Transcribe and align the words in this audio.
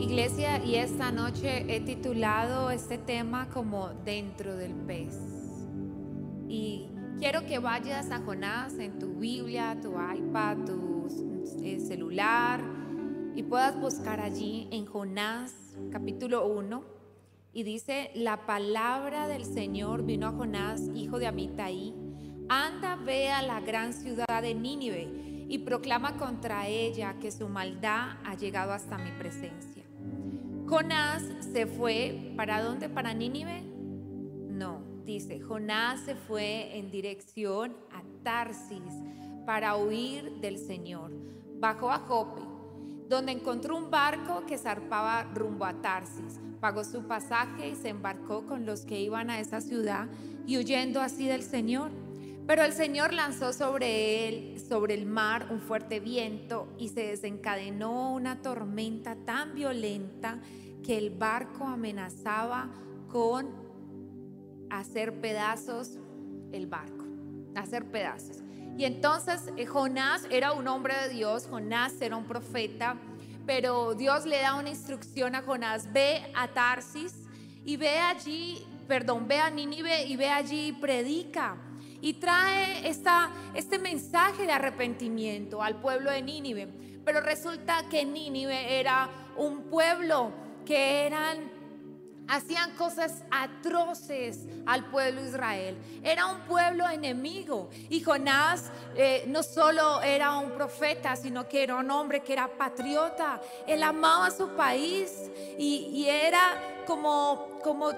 Iglesia, 0.00 0.64
y 0.64 0.76
esta 0.76 1.12
noche 1.12 1.66
he 1.68 1.80
titulado 1.80 2.70
este 2.70 2.96
tema 2.96 3.50
como 3.50 3.90
Dentro 4.02 4.56
del 4.56 4.72
pez. 4.72 5.14
Y 6.48 6.88
quiero 7.18 7.44
que 7.44 7.58
vayas 7.58 8.10
a 8.10 8.20
Jonás 8.20 8.78
en 8.78 8.98
tu 8.98 9.12
Biblia, 9.16 9.78
tu 9.82 9.90
iPad, 9.90 10.56
tu 10.64 11.06
eh, 11.62 11.78
celular, 11.80 12.62
y 13.34 13.42
puedas 13.42 13.78
buscar 13.78 14.20
allí 14.20 14.68
en 14.72 14.86
Jonás 14.86 15.54
capítulo 15.92 16.46
1. 16.46 16.82
Y 17.52 17.62
dice, 17.64 18.10
la 18.14 18.46
palabra 18.46 19.28
del 19.28 19.44
Señor 19.44 20.04
vino 20.04 20.28
a 20.28 20.32
Jonás, 20.32 20.80
hijo 20.94 21.18
de 21.18 21.26
Amitai, 21.26 21.94
anda, 22.48 22.96
ve 22.96 23.28
a 23.28 23.42
la 23.42 23.60
gran 23.60 23.92
ciudad 23.92 24.40
de 24.40 24.54
Nínive 24.54 25.46
y 25.46 25.58
proclama 25.58 26.16
contra 26.16 26.68
ella 26.68 27.18
que 27.20 27.30
su 27.30 27.50
maldad 27.50 28.16
ha 28.24 28.34
llegado 28.34 28.72
hasta 28.72 28.96
mi 28.96 29.10
presencia. 29.10 29.79
Jonás 30.70 31.24
se 31.52 31.66
fue, 31.66 32.32
¿para 32.36 32.62
dónde? 32.62 32.88
¿Para 32.88 33.12
Nínive? 33.12 33.62
No, 33.62 34.84
dice, 35.04 35.40
Jonás 35.40 35.98
se 36.02 36.14
fue 36.14 36.78
en 36.78 36.92
dirección 36.92 37.76
a 37.90 38.04
Tarsis 38.22 38.80
para 39.44 39.76
huir 39.76 40.36
del 40.40 40.58
Señor. 40.58 41.10
Bajó 41.58 41.90
a 41.90 41.98
Jope, 41.98 42.42
donde 43.08 43.32
encontró 43.32 43.76
un 43.76 43.90
barco 43.90 44.46
que 44.46 44.58
zarpaba 44.58 45.24
rumbo 45.34 45.64
a 45.64 45.82
Tarsis. 45.82 46.38
Pagó 46.60 46.84
su 46.84 47.02
pasaje 47.02 47.70
y 47.70 47.74
se 47.74 47.88
embarcó 47.88 48.46
con 48.46 48.64
los 48.64 48.84
que 48.84 49.00
iban 49.00 49.28
a 49.28 49.40
esa 49.40 49.60
ciudad 49.60 50.06
y 50.46 50.56
huyendo 50.56 51.00
así 51.00 51.26
del 51.26 51.42
Señor. 51.42 51.90
Pero 52.46 52.64
el 52.64 52.72
Señor 52.72 53.12
lanzó 53.12 53.52
sobre 53.52 54.28
él, 54.28 54.60
sobre 54.60 54.94
el 54.94 55.06
mar, 55.06 55.46
un 55.50 55.60
fuerte 55.60 56.00
viento 56.00 56.68
y 56.78 56.88
se 56.88 57.02
desencadenó 57.06 58.12
una 58.12 58.42
tormenta 58.42 59.16
tan 59.24 59.54
violenta 59.54 60.40
que 60.82 60.98
el 60.98 61.10
barco 61.10 61.64
amenazaba 61.64 62.70
con 63.08 63.48
hacer 64.70 65.20
pedazos 65.20 65.98
el 66.52 66.66
barco, 66.66 67.04
hacer 67.54 67.90
pedazos. 67.90 68.38
Y 68.76 68.84
entonces 68.84 69.52
eh, 69.56 69.66
Jonás 69.66 70.26
era 70.30 70.52
un 70.52 70.66
hombre 70.68 70.94
de 71.02 71.10
Dios, 71.10 71.46
Jonás 71.46 72.00
era 72.00 72.16
un 72.16 72.24
profeta, 72.24 72.96
pero 73.46 73.94
Dios 73.94 74.26
le 74.26 74.40
da 74.40 74.54
una 74.54 74.70
instrucción 74.70 75.34
a 75.34 75.42
Jonás, 75.42 75.92
ve 75.92 76.22
a 76.34 76.48
Tarsis 76.48 77.14
y 77.64 77.76
ve 77.76 77.98
allí, 77.98 78.66
perdón, 78.88 79.28
ve 79.28 79.38
a 79.38 79.50
Nínive 79.50 80.06
y 80.06 80.16
ve 80.16 80.28
allí 80.30 80.68
y 80.68 80.72
predica 80.72 81.56
y 82.00 82.14
trae 82.14 82.88
este 82.88 83.78
mensaje 83.78 84.46
de 84.46 84.52
arrepentimiento 84.52 85.62
al 85.62 85.80
pueblo 85.80 86.10
de 86.10 86.22
Nínive. 86.22 86.68
Pero 87.04 87.20
resulta 87.20 87.88
que 87.88 88.04
Nínive 88.04 88.78
era 88.78 89.08
un 89.36 89.64
pueblo 89.64 90.32
que 90.64 91.06
eran 91.06 91.60
hacían 92.30 92.76
cosas 92.76 93.24
atroces 93.32 94.46
al 94.64 94.84
pueblo 94.84 95.20
de 95.20 95.28
Israel. 95.28 95.76
Era 96.02 96.26
un 96.26 96.40
pueblo 96.42 96.88
enemigo. 96.88 97.68
Y 97.88 98.02
Jonás 98.02 98.70
eh, 98.94 99.24
no 99.26 99.42
solo 99.42 100.00
era 100.00 100.38
un 100.38 100.52
profeta, 100.52 101.16
sino 101.16 101.48
que 101.48 101.64
era 101.64 101.74
un 101.74 101.90
hombre 101.90 102.20
que 102.20 102.32
era 102.32 102.46
patriota. 102.46 103.40
Él 103.66 103.82
amaba 103.82 104.30
su 104.30 104.48
país 104.50 105.12
y, 105.58 105.90
y 105.92 106.08
era 106.08 106.84
como, 106.86 107.58
como 107.64 107.90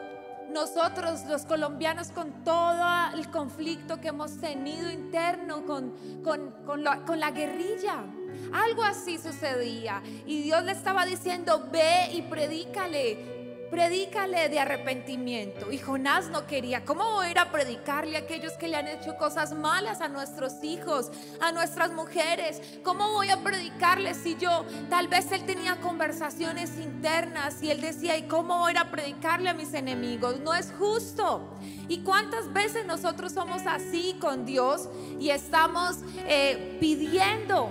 nosotros 0.50 1.24
los 1.28 1.44
colombianos 1.44 2.08
con 2.08 2.44
todo 2.44 2.84
el 3.14 3.30
conflicto 3.30 4.00
que 4.00 4.08
hemos 4.08 4.38
tenido 4.38 4.90
interno 4.90 5.64
con, 5.64 5.92
con, 6.22 6.84
la, 6.84 7.30
guerrilla. 7.30 8.04
Algo 8.52 8.82
así 8.82 9.18
sucedía. 9.18 10.02
Y 10.26 10.42
Dios 10.42 10.64
le 10.64 10.72
estaba 10.72 11.06
diciendo, 11.06 11.68
ve 11.72 12.10
y 12.12 12.22
predícale 12.22 13.41
predícale 13.72 14.50
de 14.50 14.60
arrepentimiento. 14.60 15.72
Y 15.72 15.78
Jonás 15.78 16.28
no 16.28 16.46
quería. 16.46 16.84
¿Cómo 16.84 17.10
voy 17.12 17.28
a 17.28 17.30
ir 17.30 17.38
a 17.38 17.50
predicarle 17.50 18.18
a 18.18 18.20
aquellos 18.20 18.52
que 18.52 18.68
le 18.68 18.76
han 18.76 18.86
hecho 18.86 19.16
cosas 19.16 19.54
malas 19.54 20.02
a 20.02 20.08
nuestros 20.08 20.62
hijos, 20.62 21.10
a 21.40 21.52
nuestras 21.52 21.90
mujeres? 21.90 22.60
¿Cómo 22.82 23.12
voy 23.12 23.30
a 23.30 23.38
predicarle 23.38 24.12
si 24.12 24.36
yo 24.36 24.66
tal 24.90 25.08
vez 25.08 25.32
él 25.32 25.44
tenía 25.44 25.80
conversaciones 25.80 26.76
internas 26.76 27.62
y 27.62 27.70
él 27.70 27.80
decía, 27.80 28.18
¿y 28.18 28.24
cómo 28.24 28.58
voy 28.58 28.68
a 28.68 28.72
ir 28.72 28.78
a 28.78 28.90
predicarle 28.90 29.48
a 29.48 29.54
mis 29.54 29.72
enemigos? 29.72 30.38
No 30.40 30.52
es 30.52 30.70
justo. 30.78 31.56
¿Y 31.88 32.00
cuántas 32.00 32.52
veces 32.52 32.84
nosotros 32.84 33.32
somos 33.32 33.62
así 33.66 34.18
con 34.20 34.44
Dios 34.44 34.90
y 35.18 35.30
estamos 35.30 35.96
eh, 36.28 36.76
pidiendo? 36.78 37.70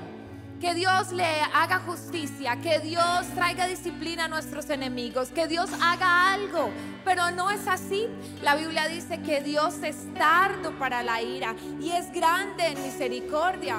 Que 0.61 0.75
Dios 0.75 1.11
le 1.11 1.25
haga 1.25 1.79
justicia, 1.79 2.55
que 2.61 2.79
Dios 2.79 3.27
traiga 3.33 3.65
disciplina 3.65 4.25
a 4.25 4.27
nuestros 4.27 4.69
enemigos, 4.69 5.29
que 5.29 5.47
Dios 5.47 5.71
haga 5.81 6.33
algo. 6.33 6.69
Pero 7.03 7.31
no 7.31 7.49
es 7.49 7.67
así. 7.67 8.07
La 8.43 8.55
Biblia 8.55 8.87
dice 8.87 9.19
que 9.21 9.41
Dios 9.41 9.81
es 9.83 10.13
tardo 10.13 10.77
para 10.77 11.01
la 11.01 11.19
ira 11.21 11.55
y 11.81 11.89
es 11.89 12.13
grande 12.13 12.67
en 12.67 12.83
misericordia. 12.83 13.77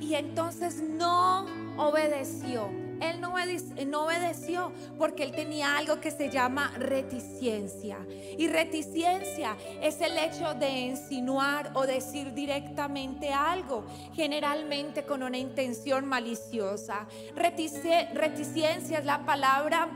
Y 0.00 0.14
entonces 0.14 0.82
no 0.82 1.46
obedeció 1.76 2.87
él 3.00 3.20
no 3.20 4.04
obedeció 4.04 4.72
porque 4.98 5.22
él 5.24 5.32
tenía 5.32 5.76
algo 5.76 6.00
que 6.00 6.10
se 6.10 6.30
llama 6.30 6.72
reticiencia. 6.78 7.98
Y 8.36 8.48
reticiencia 8.48 9.56
es 9.82 10.00
el 10.00 10.16
hecho 10.18 10.54
de 10.54 10.70
insinuar 10.70 11.72
o 11.74 11.86
decir 11.86 12.34
directamente 12.34 13.32
algo, 13.32 13.84
generalmente 14.14 15.04
con 15.04 15.22
una 15.22 15.38
intención 15.38 16.06
maliciosa. 16.06 17.06
Reticiencia 17.34 18.98
es 18.98 19.04
la 19.04 19.24
palabra 19.24 19.88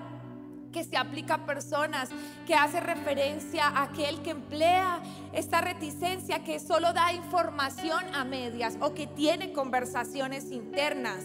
que 0.72 0.84
se 0.84 0.96
aplica 0.96 1.34
a 1.34 1.46
personas, 1.46 2.08
que 2.46 2.54
hace 2.54 2.80
referencia 2.80 3.68
a 3.68 3.82
aquel 3.84 4.22
que 4.22 4.30
emplea 4.30 5.02
esta 5.32 5.60
reticencia, 5.60 6.42
que 6.44 6.58
solo 6.58 6.92
da 6.94 7.12
información 7.12 8.02
a 8.14 8.24
medias 8.24 8.76
o 8.80 8.94
que 8.94 9.06
tiene 9.06 9.52
conversaciones 9.52 10.50
internas, 10.50 11.24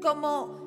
como 0.00 0.59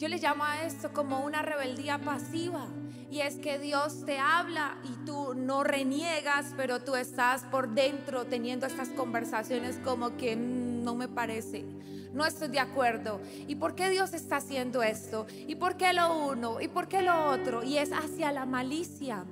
yo 0.00 0.08
le 0.08 0.16
llamo 0.16 0.44
a 0.44 0.62
esto 0.62 0.94
como 0.94 1.20
una 1.20 1.42
rebeldía 1.42 1.98
pasiva. 1.98 2.66
Y 3.10 3.20
es 3.20 3.36
que 3.36 3.58
Dios 3.58 4.06
te 4.06 4.18
habla 4.18 4.78
y 4.84 5.04
tú 5.04 5.34
no 5.34 5.62
reniegas, 5.62 6.54
pero 6.56 6.80
tú 6.80 6.96
estás 6.96 7.42
por 7.44 7.74
dentro 7.74 8.24
teniendo 8.24 8.66
estas 8.66 8.88
conversaciones 8.88 9.78
como 9.84 10.16
que 10.16 10.36
mm, 10.36 10.82
no 10.84 10.94
me 10.94 11.06
parece, 11.06 11.66
no 12.14 12.24
estoy 12.24 12.48
de 12.48 12.60
acuerdo. 12.60 13.20
¿Y 13.46 13.56
por 13.56 13.74
qué 13.74 13.90
Dios 13.90 14.14
está 14.14 14.36
haciendo 14.36 14.82
esto? 14.82 15.26
¿Y 15.46 15.56
por 15.56 15.76
qué 15.76 15.92
lo 15.92 16.28
uno? 16.28 16.62
¿Y 16.62 16.68
por 16.68 16.88
qué 16.88 17.02
lo 17.02 17.26
otro? 17.26 17.62
Y 17.62 17.76
es 17.76 17.92
hacia 17.92 18.32
la 18.32 18.46
malicia. 18.46 19.26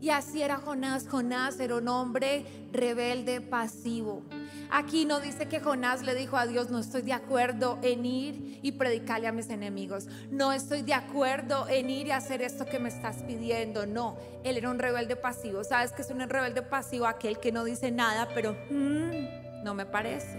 Y 0.00 0.10
así 0.10 0.42
era 0.42 0.56
Jonás. 0.56 1.08
Jonás 1.08 1.58
era 1.58 1.76
un 1.76 1.88
hombre 1.88 2.44
rebelde, 2.72 3.40
pasivo. 3.40 4.22
Aquí 4.70 5.04
no 5.04 5.20
dice 5.20 5.46
que 5.46 5.60
Jonás 5.60 6.02
le 6.02 6.14
dijo 6.14 6.36
a 6.36 6.46
Dios, 6.46 6.70
no 6.70 6.78
estoy 6.78 7.02
de 7.02 7.12
acuerdo 7.12 7.78
en 7.82 8.04
ir 8.04 8.60
y 8.62 8.72
predicarle 8.72 9.26
a 9.26 9.32
mis 9.32 9.48
enemigos. 9.48 10.06
No 10.30 10.52
estoy 10.52 10.82
de 10.82 10.94
acuerdo 10.94 11.66
en 11.68 11.88
ir 11.88 12.08
y 12.08 12.10
hacer 12.10 12.42
esto 12.42 12.66
que 12.66 12.78
me 12.78 12.88
estás 12.88 13.22
pidiendo. 13.22 13.86
No, 13.86 14.16
él 14.44 14.58
era 14.58 14.70
un 14.70 14.78
rebelde 14.78 15.16
pasivo. 15.16 15.64
¿Sabes 15.64 15.92
que 15.92 16.02
es 16.02 16.10
un 16.10 16.20
rebelde 16.20 16.62
pasivo? 16.62 17.06
Aquel 17.06 17.38
que 17.38 17.52
no 17.52 17.64
dice 17.64 17.90
nada, 17.90 18.28
pero 18.34 18.56
mm, 18.70 19.64
no 19.64 19.74
me 19.74 19.86
parece. 19.86 20.38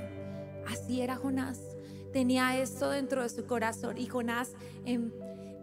Así 0.67 1.01
era 1.01 1.15
Jonás. 1.15 1.59
Tenía 2.13 2.57
esto 2.57 2.89
dentro 2.89 3.23
de 3.23 3.29
su 3.29 3.45
corazón 3.45 3.97
y 3.97 4.07
Jonás 4.07 4.51
em, 4.85 5.11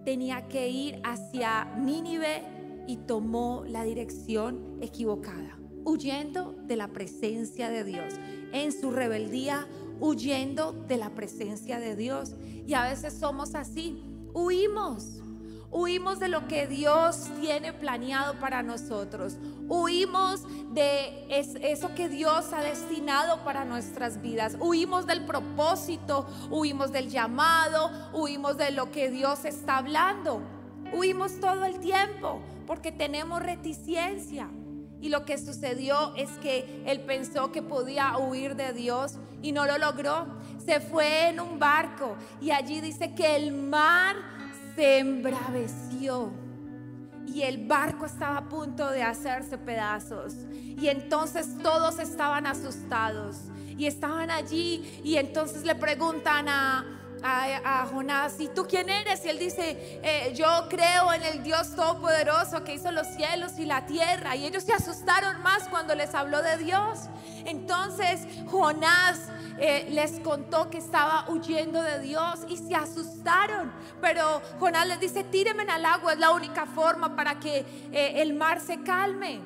tenía 0.04 0.46
que 0.48 0.68
ir 0.68 1.00
hacia 1.04 1.64
Nínive 1.76 2.42
y 2.86 2.96
tomó 2.96 3.64
la 3.66 3.84
dirección 3.84 4.78
equivocada, 4.80 5.58
huyendo 5.84 6.54
de 6.66 6.76
la 6.76 6.88
presencia 6.88 7.70
de 7.70 7.84
Dios. 7.84 8.14
En 8.52 8.72
su 8.72 8.90
rebeldía, 8.90 9.66
huyendo 10.00 10.72
de 10.72 10.96
la 10.96 11.10
presencia 11.10 11.78
de 11.80 11.96
Dios. 11.96 12.34
Y 12.66 12.74
a 12.74 12.84
veces 12.84 13.14
somos 13.14 13.54
así, 13.54 14.02
huimos. 14.32 15.20
Huimos 15.70 16.20
de 16.20 16.28
lo 16.28 16.46
que 16.46 16.68
Dios 16.68 17.30
tiene 17.40 17.72
planeado 17.72 18.38
para 18.38 18.62
nosotros. 18.62 19.38
Huimos 19.68 20.42
de 20.72 21.26
eso 21.28 21.92
que 21.96 22.08
Dios 22.08 22.52
ha 22.52 22.60
destinado 22.60 23.42
para 23.42 23.64
nuestras 23.64 24.22
vidas. 24.22 24.56
Huimos 24.60 25.04
del 25.08 25.24
propósito, 25.24 26.28
huimos 26.48 26.92
del 26.92 27.10
llamado, 27.10 27.90
huimos 28.12 28.56
de 28.56 28.70
lo 28.70 28.92
que 28.92 29.10
Dios 29.10 29.44
está 29.44 29.78
hablando. 29.78 30.42
Huimos 30.92 31.40
todo 31.40 31.64
el 31.64 31.80
tiempo 31.80 32.40
porque 32.66 32.92
tenemos 32.92 33.42
reticencia. 33.42 34.48
Y 35.00 35.10
lo 35.10 35.26
que 35.26 35.36
sucedió 35.36 36.14
es 36.16 36.30
que 36.38 36.82
él 36.86 37.00
pensó 37.02 37.52
que 37.52 37.60
podía 37.60 38.16
huir 38.16 38.56
de 38.56 38.72
Dios 38.72 39.18
y 39.42 39.52
no 39.52 39.66
lo 39.66 39.76
logró. 39.76 40.26
Se 40.64 40.80
fue 40.80 41.28
en 41.28 41.40
un 41.40 41.58
barco 41.58 42.16
y 42.40 42.50
allí 42.52 42.80
dice 42.80 43.14
que 43.14 43.36
el 43.36 43.52
mar 43.52 44.16
se 44.74 44.98
embraveció 44.98 46.32
y 47.26 47.42
el 47.42 47.66
barco 47.66 48.06
estaba 48.06 48.38
a 48.38 48.48
punto 48.48 48.90
de 48.90 49.02
hacerse 49.02 49.58
pedazos. 49.58 50.34
Y 50.52 50.88
entonces 50.88 51.58
todos 51.62 51.98
estaban 51.98 52.46
asustados 52.46 53.36
y 53.76 53.86
estaban 53.86 54.30
allí 54.30 55.00
y 55.02 55.16
entonces 55.16 55.64
le 55.64 55.74
preguntan 55.74 56.48
a, 56.48 56.93
a, 57.24 57.86
Jonás, 57.86 58.38
¿y 58.38 58.48
tú 58.48 58.66
quién 58.68 58.88
eres? 58.90 59.24
Y 59.24 59.28
él 59.30 59.38
dice, 59.38 60.00
eh, 60.02 60.32
yo 60.34 60.46
creo 60.68 61.12
en 61.12 61.22
el 61.22 61.42
Dios 61.42 61.74
Todopoderoso 61.74 62.62
que 62.64 62.74
hizo 62.74 62.92
los 62.92 63.06
cielos 63.08 63.58
y 63.58 63.64
la 63.64 63.86
tierra. 63.86 64.36
Y 64.36 64.44
ellos 64.44 64.64
se 64.64 64.72
asustaron 64.72 65.42
más 65.42 65.68
cuando 65.68 65.94
les 65.94 66.14
habló 66.14 66.42
de 66.42 66.58
Dios. 66.58 67.08
Entonces 67.46 68.26
Jonás 68.50 69.28
eh, 69.58 69.86
les 69.90 70.20
contó 70.20 70.68
que 70.68 70.78
estaba 70.78 71.26
huyendo 71.30 71.82
de 71.82 72.00
Dios 72.00 72.40
y 72.48 72.58
se 72.58 72.74
asustaron. 72.74 73.72
Pero 74.00 74.42
Jonás 74.60 74.86
les 74.86 75.00
dice, 75.00 75.24
tírenme 75.24 75.62
al 75.64 75.86
agua, 75.86 76.12
es 76.12 76.18
la 76.18 76.30
única 76.30 76.66
forma 76.66 77.16
para 77.16 77.40
que 77.40 77.64
eh, 77.92 78.22
el 78.22 78.34
mar 78.34 78.60
se 78.60 78.82
calme. 78.82 79.40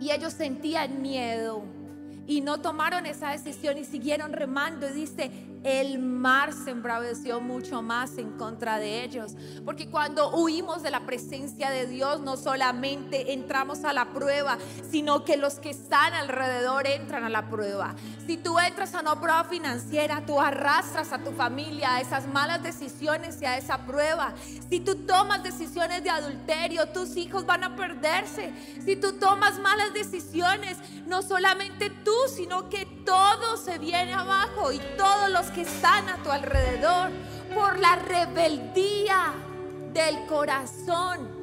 Y 0.00 0.12
ellos 0.12 0.32
sentían 0.32 1.02
miedo 1.02 1.79
y 2.26 2.40
no 2.40 2.60
tomaron 2.60 3.06
esa 3.06 3.30
decisión 3.30 3.78
y 3.78 3.84
siguieron 3.84 4.32
remando. 4.32 4.88
Y 4.88 4.92
dice, 4.92 5.30
el 5.62 5.98
mar 5.98 6.52
se 6.52 6.70
embraveció 6.70 7.40
mucho 7.40 7.82
más 7.82 8.16
en 8.18 8.30
contra 8.32 8.78
de 8.78 9.04
ellos. 9.04 9.34
Porque 9.64 9.90
cuando 9.90 10.30
huimos 10.30 10.82
de 10.82 10.90
la 10.90 11.00
presencia 11.00 11.70
de 11.70 11.86
Dios, 11.86 12.20
no 12.20 12.36
solamente 12.36 13.32
entramos 13.32 13.84
a 13.84 13.92
la 13.92 14.12
prueba, 14.12 14.58
sino 14.90 15.24
que 15.24 15.36
los 15.36 15.58
que 15.58 15.70
están 15.70 16.14
alrededor 16.14 16.86
entran 16.86 17.24
a 17.24 17.28
la 17.28 17.50
prueba. 17.50 17.94
Si 18.26 18.36
tú 18.36 18.58
entras 18.58 18.94
a 18.94 19.00
una 19.00 19.20
prueba 19.20 19.44
financiera, 19.44 20.24
tú 20.24 20.40
arrastras 20.40 21.12
a 21.12 21.18
tu 21.18 21.32
familia 21.32 21.96
a 21.96 22.00
esas 22.00 22.26
malas 22.26 22.62
decisiones 22.62 23.40
y 23.42 23.44
a 23.44 23.58
esa 23.58 23.84
prueba. 23.84 24.34
Si 24.68 24.80
tú 24.80 24.94
tomas 25.06 25.42
decisiones 25.42 26.02
de 26.02 26.10
adulterio, 26.10 26.88
tus 26.88 27.16
hijos 27.16 27.44
van 27.44 27.64
a 27.64 27.76
perderse. 27.76 28.52
Si 28.84 28.96
tú 28.96 29.18
tomas 29.18 29.58
malas 29.58 29.92
decisiones, 29.92 30.78
no 31.06 31.22
solamente 31.22 31.90
tú, 31.90 32.09
sino 32.28 32.68
que 32.68 32.86
todo 33.04 33.56
se 33.56 33.78
viene 33.78 34.12
abajo 34.12 34.72
y 34.72 34.78
todos 34.96 35.30
los 35.30 35.46
que 35.46 35.62
están 35.62 36.08
a 36.08 36.22
tu 36.22 36.30
alrededor 36.30 37.10
por 37.54 37.78
la 37.78 37.96
rebeldía 37.96 39.34
del 39.92 40.26
corazón 40.26 41.40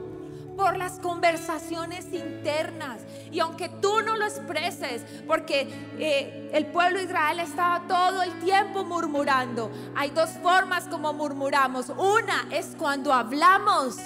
por 0.57 0.75
las 0.75 0.99
conversaciones 0.99 2.11
internas. 2.11 3.03
Y 3.31 3.39
aunque 3.39 3.69
tú 3.69 4.01
no 4.01 4.17
lo 4.17 4.25
expreses, 4.25 5.05
porque 5.27 5.67
eh, 5.99 6.49
el 6.51 6.65
pueblo 6.65 6.97
de 6.97 7.05
Israel 7.05 7.39
estaba 7.39 7.87
todo 7.87 8.23
el 8.23 8.39
tiempo 8.39 8.83
murmurando, 8.83 9.71
hay 9.95 10.09
dos 10.09 10.31
formas 10.41 10.85
como 10.85 11.13
murmuramos. 11.13 11.89
Una 11.89 12.47
es 12.51 12.75
cuando 12.77 13.13
hablamos, 13.13 13.97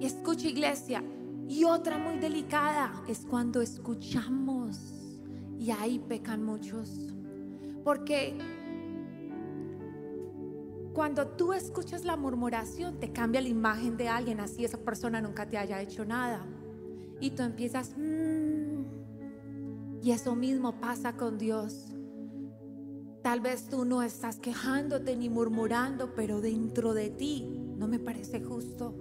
y 0.00 0.06
escucha 0.06 0.46
iglesia, 0.46 1.02
y 1.48 1.64
otra 1.64 1.98
muy 1.98 2.18
delicada 2.18 2.92
es 3.08 3.26
cuando 3.28 3.60
escuchamos, 3.60 4.78
y 5.64 5.70
ahí 5.70 5.98
pecan 5.98 6.42
muchos. 6.42 6.90
Porque 7.84 8.36
cuando 10.92 11.26
tú 11.26 11.54
escuchas 11.54 12.04
la 12.04 12.18
murmuración, 12.18 13.00
te 13.00 13.12
cambia 13.12 13.40
la 13.40 13.48
imagen 13.48 13.96
de 13.96 14.08
alguien, 14.08 14.40
así 14.40 14.66
esa 14.66 14.76
persona 14.76 15.22
nunca 15.22 15.48
te 15.48 15.56
haya 15.56 15.80
hecho 15.80 16.04
nada. 16.04 16.44
Y 17.18 17.30
tú 17.30 17.42
empiezas, 17.42 17.94
mm". 17.96 20.02
y 20.02 20.10
eso 20.10 20.36
mismo 20.36 20.78
pasa 20.80 21.16
con 21.16 21.38
Dios. 21.38 21.94
Tal 23.22 23.40
vez 23.40 23.66
tú 23.66 23.86
no 23.86 24.02
estás 24.02 24.36
quejándote 24.36 25.16
ni 25.16 25.30
murmurando, 25.30 26.14
pero 26.14 26.42
dentro 26.42 26.92
de 26.92 27.08
ti 27.08 27.58
no 27.78 27.88
me 27.88 27.98
parece 27.98 28.42
justo, 28.42 28.94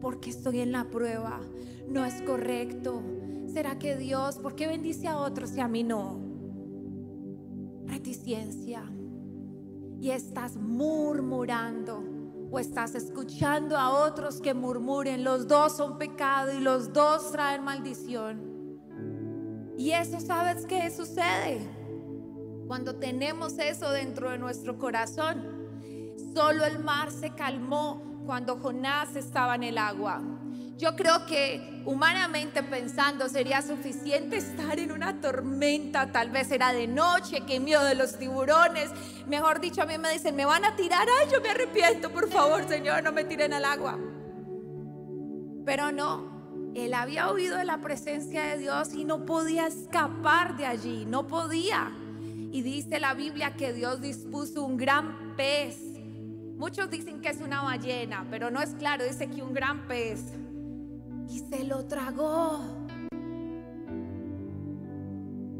porque 0.00 0.30
estoy 0.30 0.58
en 0.58 0.72
la 0.72 0.90
prueba, 0.90 1.40
no 1.88 2.04
es 2.04 2.20
correcto. 2.22 3.00
¿Será 3.52 3.78
que 3.78 3.96
Dios, 3.96 4.36
por 4.38 4.54
qué 4.54 4.68
bendice 4.68 5.08
a 5.08 5.18
otros 5.18 5.56
y 5.56 5.60
a 5.60 5.66
mí 5.66 5.82
no? 5.82 6.20
Reticiencia 7.86 8.84
y 10.00 10.10
estás 10.10 10.56
murmurando 10.56 12.02
o 12.50 12.58
estás 12.58 12.94
escuchando 12.94 13.76
a 13.76 13.90
otros 14.06 14.40
que 14.40 14.54
murmuren, 14.54 15.24
los 15.24 15.48
dos 15.48 15.76
son 15.76 15.98
pecado 15.98 16.52
y 16.52 16.60
los 16.60 16.92
dos 16.92 17.32
traen 17.32 17.64
maldición. 17.64 18.78
Y 19.76 19.92
eso 19.92 20.20
sabes 20.20 20.66
qué 20.66 20.90
sucede 20.90 21.60
cuando 22.66 22.96
tenemos 22.96 23.58
eso 23.58 23.90
dentro 23.90 24.30
de 24.30 24.38
nuestro 24.38 24.78
corazón. 24.78 25.44
Solo 26.34 26.64
el 26.64 26.78
mar 26.78 27.10
se 27.10 27.30
calmó 27.30 28.22
cuando 28.26 28.58
Jonás 28.58 29.16
estaba 29.16 29.56
en 29.56 29.64
el 29.64 29.78
agua. 29.78 30.22
Yo 30.80 30.96
creo 30.96 31.26
que 31.26 31.82
humanamente 31.84 32.62
pensando 32.62 33.28
sería 33.28 33.60
suficiente 33.60 34.38
estar 34.38 34.78
en 34.78 34.92
una 34.92 35.20
tormenta, 35.20 36.10
tal 36.10 36.30
vez 36.30 36.50
era 36.50 36.72
de 36.72 36.86
noche, 36.86 37.42
que 37.42 37.60
miedo 37.60 37.84
de 37.84 37.94
los 37.94 38.18
tiburones. 38.18 38.90
Mejor 39.26 39.60
dicho, 39.60 39.82
a 39.82 39.86
mí 39.86 39.98
me 39.98 40.10
dicen, 40.10 40.34
me 40.34 40.46
van 40.46 40.64
a 40.64 40.76
tirar, 40.76 41.06
ay, 41.20 41.28
yo 41.30 41.42
me 41.42 41.50
arrepiento, 41.50 42.10
por 42.10 42.30
favor, 42.30 42.66
Señor, 42.66 43.02
no 43.02 43.12
me 43.12 43.24
tiren 43.24 43.52
al 43.52 43.66
agua. 43.66 43.98
Pero 45.66 45.92
no, 45.92 46.72
él 46.74 46.94
había 46.94 47.28
oído 47.28 47.58
de 47.58 47.66
la 47.66 47.82
presencia 47.82 48.44
de 48.44 48.56
Dios 48.56 48.94
y 48.94 49.04
no 49.04 49.26
podía 49.26 49.66
escapar 49.66 50.56
de 50.56 50.64
allí, 50.64 51.04
no 51.04 51.26
podía. 51.26 51.92
Y 52.52 52.62
dice 52.62 53.00
la 53.00 53.12
Biblia 53.12 53.54
que 53.54 53.74
Dios 53.74 54.00
dispuso 54.00 54.64
un 54.64 54.78
gran 54.78 55.36
pez. 55.36 55.76
Muchos 56.56 56.88
dicen 56.88 57.20
que 57.20 57.28
es 57.28 57.42
una 57.42 57.60
ballena, 57.60 58.26
pero 58.30 58.50
no 58.50 58.62
es 58.62 58.70
claro, 58.70 59.04
dice 59.04 59.28
que 59.28 59.42
un 59.42 59.52
gran 59.52 59.86
pez 59.86 60.39
y 61.30 61.38
se 61.38 61.64
lo 61.64 61.86
tragó. 61.86 62.58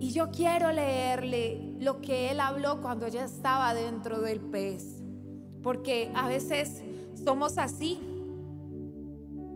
Y 0.00 0.10
yo 0.12 0.30
quiero 0.30 0.72
leerle 0.72 1.76
lo 1.78 2.00
que 2.00 2.30
él 2.30 2.40
habló 2.40 2.80
cuando 2.80 3.06
ya 3.06 3.24
estaba 3.24 3.72
dentro 3.72 4.20
del 4.20 4.40
pez. 4.40 5.02
Porque 5.62 6.10
a 6.14 6.26
veces 6.26 6.82
somos 7.24 7.56
así. 7.58 8.00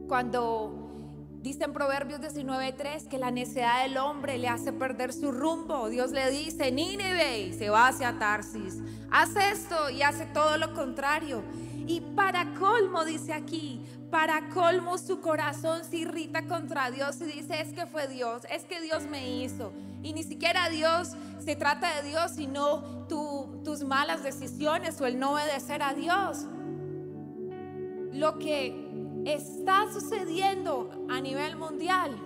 Cuando 0.07 0.85
dice 1.41 1.65
en 1.65 1.73
Proverbios 1.73 2.21
19:3 2.21 3.09
que 3.09 3.19
la 3.19 3.31
necedad 3.33 3.83
del 3.83 3.97
hombre 3.97 4.39
le 4.39 4.49
hace 4.49 4.73
perder 4.73 5.13
su 5.13 5.33
rumbo. 5.33 5.89
Dios 5.89 6.13
le 6.13 6.31
dice, 6.31 6.71
Nínive, 6.71 7.41
y 7.41 7.53
se 7.55 7.71
va 7.71 7.89
hacia 7.89 8.19
Tarsis. 8.19 8.81
Hace 9.11 9.51
esto 9.51 9.91
y 9.91 10.03
hace 10.03 10.27
todo 10.27 10.59
lo 10.59 10.75
contrario. 10.75 11.43
Y 11.87 12.01
para 12.01 12.55
colmo, 12.55 13.05
dice 13.05 13.33
aquí, 13.33 13.85
para 14.15 14.49
colmo 14.51 14.97
su 14.97 15.21
corazón 15.21 15.83
se 15.83 15.97
irrita 15.97 16.47
contra 16.47 16.89
Dios 16.93 17.21
y 17.21 17.25
dice, 17.25 17.61
es 17.61 17.73
que 17.73 17.85
fue 17.85 18.07
Dios, 18.07 18.43
es 18.49 18.63
que 18.63 18.81
Dios 18.81 19.03
me 19.11 19.43
hizo. 19.43 19.73
Y 20.05 20.13
ni 20.13 20.23
siquiera 20.23 20.69
Dios 20.69 21.17
se 21.45 21.57
trata 21.57 22.01
de 22.01 22.11
Dios, 22.11 22.31
sino 22.31 23.09
tus 23.09 23.83
malas 23.83 24.23
decisiones 24.23 25.01
o 25.01 25.07
el 25.07 25.19
no 25.19 25.33
obedecer 25.33 25.83
a 25.83 25.95
Dios. 25.95 26.47
Lo 28.13 28.39
que 28.39 29.25
está 29.25 29.93
sucediendo 29.93 31.07
a 31.11 31.21
nivel 31.21 31.57
mundial 31.57 32.17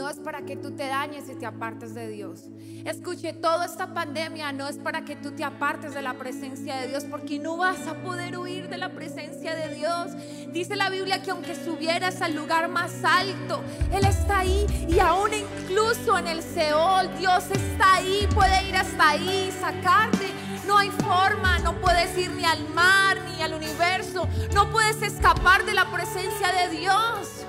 no 0.00 0.08
es 0.08 0.16
para 0.16 0.46
que 0.46 0.56
tú 0.56 0.70
te 0.70 0.86
dañes 0.86 1.28
y 1.28 1.34
te 1.34 1.44
apartes 1.44 1.92
de 1.92 2.08
Dios. 2.08 2.44
Escuche, 2.86 3.34
toda 3.34 3.66
esta 3.66 3.92
pandemia 3.92 4.50
no 4.50 4.66
es 4.66 4.78
para 4.78 5.04
que 5.04 5.14
tú 5.14 5.32
te 5.32 5.44
apartes 5.44 5.92
de 5.92 6.00
la 6.00 6.14
presencia 6.14 6.76
de 6.76 6.88
Dios, 6.88 7.04
porque 7.04 7.38
no 7.38 7.58
vas 7.58 7.86
a 7.86 7.92
poder 7.96 8.38
huir 8.38 8.70
de 8.70 8.78
la 8.78 8.94
presencia 8.94 9.54
de 9.54 9.74
Dios. 9.74 10.12
Dice 10.54 10.74
la 10.74 10.88
Biblia 10.88 11.20
que 11.20 11.32
aunque 11.32 11.54
subieras 11.54 12.22
al 12.22 12.34
lugar 12.34 12.70
más 12.70 13.04
alto, 13.04 13.62
Él 13.92 14.06
está 14.06 14.38
ahí 14.38 14.64
y 14.88 14.98
aún 15.00 15.32
incluso 15.34 16.16
en 16.16 16.28
el 16.28 16.42
Seol, 16.42 17.14
Dios 17.18 17.44
está 17.50 17.96
ahí, 17.96 18.26
puede 18.34 18.70
ir 18.70 18.76
hasta 18.76 19.10
ahí, 19.10 19.52
sacarte. 19.60 20.28
No 20.66 20.78
hay 20.78 20.88
forma, 20.92 21.58
no 21.58 21.78
puedes 21.78 22.16
ir 22.16 22.30
ni 22.30 22.46
al 22.46 22.66
mar 22.70 23.18
ni 23.28 23.42
al 23.42 23.52
universo, 23.52 24.26
no 24.54 24.70
puedes 24.70 25.02
escapar 25.02 25.66
de 25.66 25.74
la 25.74 25.92
presencia 25.92 26.52
de 26.52 26.74
Dios. 26.78 27.39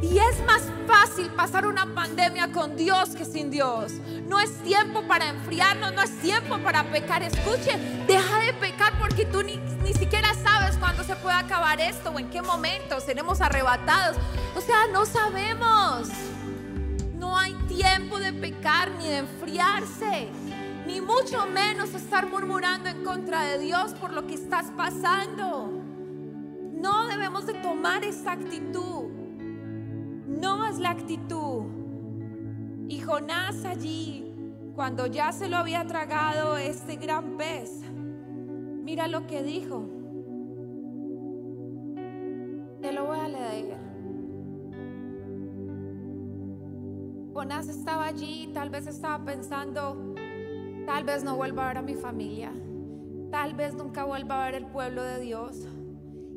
Y 0.00 0.18
es 0.18 0.44
más 0.46 0.62
fácil 0.86 1.28
pasar 1.30 1.66
una 1.66 1.92
pandemia 1.94 2.52
con 2.52 2.76
Dios 2.76 3.10
que 3.10 3.24
sin 3.24 3.50
Dios. 3.50 3.92
No 4.26 4.38
es 4.38 4.52
tiempo 4.62 5.02
para 5.08 5.28
enfriarnos, 5.28 5.92
no 5.92 6.02
es 6.02 6.16
tiempo 6.20 6.58
para 6.58 6.84
pecar. 6.84 7.22
Escuche, 7.22 7.76
deja 8.06 8.38
de 8.38 8.52
pecar 8.54 8.96
porque 8.98 9.24
tú 9.24 9.42
ni, 9.42 9.56
ni 9.82 9.92
siquiera 9.92 10.32
sabes 10.34 10.76
cuándo 10.76 11.02
se 11.02 11.16
puede 11.16 11.36
acabar 11.36 11.80
esto 11.80 12.10
o 12.10 12.18
en 12.18 12.30
qué 12.30 12.42
momento 12.42 13.00
seremos 13.00 13.40
arrebatados. 13.40 14.16
O 14.56 14.60
sea, 14.60 14.86
no 14.92 15.04
sabemos. 15.04 16.08
No 17.16 17.36
hay 17.36 17.54
tiempo 17.66 18.18
de 18.20 18.32
pecar 18.32 18.92
ni 18.92 19.08
de 19.08 19.18
enfriarse, 19.18 20.28
ni 20.86 21.00
mucho 21.00 21.46
menos 21.46 21.92
estar 21.94 22.28
murmurando 22.28 22.88
en 22.88 23.02
contra 23.02 23.42
de 23.42 23.58
Dios 23.58 23.92
por 23.94 24.12
lo 24.12 24.26
que 24.28 24.34
estás 24.34 24.66
pasando. 24.76 25.82
No 26.72 27.08
debemos 27.08 27.46
de 27.46 27.54
tomar 27.54 28.04
esa 28.04 28.32
actitud. 28.32 29.17
No 30.40 30.64
es 30.66 30.78
la 30.78 30.90
actitud. 30.90 31.64
Y 32.88 33.00
Jonás 33.00 33.64
allí, 33.64 34.32
cuando 34.74 35.06
ya 35.06 35.32
se 35.32 35.48
lo 35.48 35.56
había 35.56 35.86
tragado 35.86 36.56
este 36.56 36.96
gran 36.96 37.36
pez, 37.36 37.82
mira 38.84 39.08
lo 39.08 39.26
que 39.26 39.42
dijo. 39.42 39.88
Te 42.80 42.92
lo 42.92 43.06
voy 43.06 43.18
a 43.18 43.28
leer. 43.28 43.76
Jonás 47.34 47.68
estaba 47.68 48.06
allí, 48.06 48.50
tal 48.54 48.70
vez 48.70 48.86
estaba 48.86 49.24
pensando, 49.24 50.14
tal 50.86 51.04
vez 51.04 51.24
no 51.24 51.36
vuelva 51.36 51.64
a 51.64 51.68
ver 51.68 51.78
a 51.78 51.82
mi 51.82 51.94
familia. 51.94 52.52
tal 53.30 53.54
vez 53.54 53.74
nunca 53.74 54.04
vuelva 54.04 54.42
a 54.42 54.46
ver 54.46 54.54
el 54.54 54.66
pueblo 54.66 55.02
de 55.02 55.20
Dios. 55.20 55.66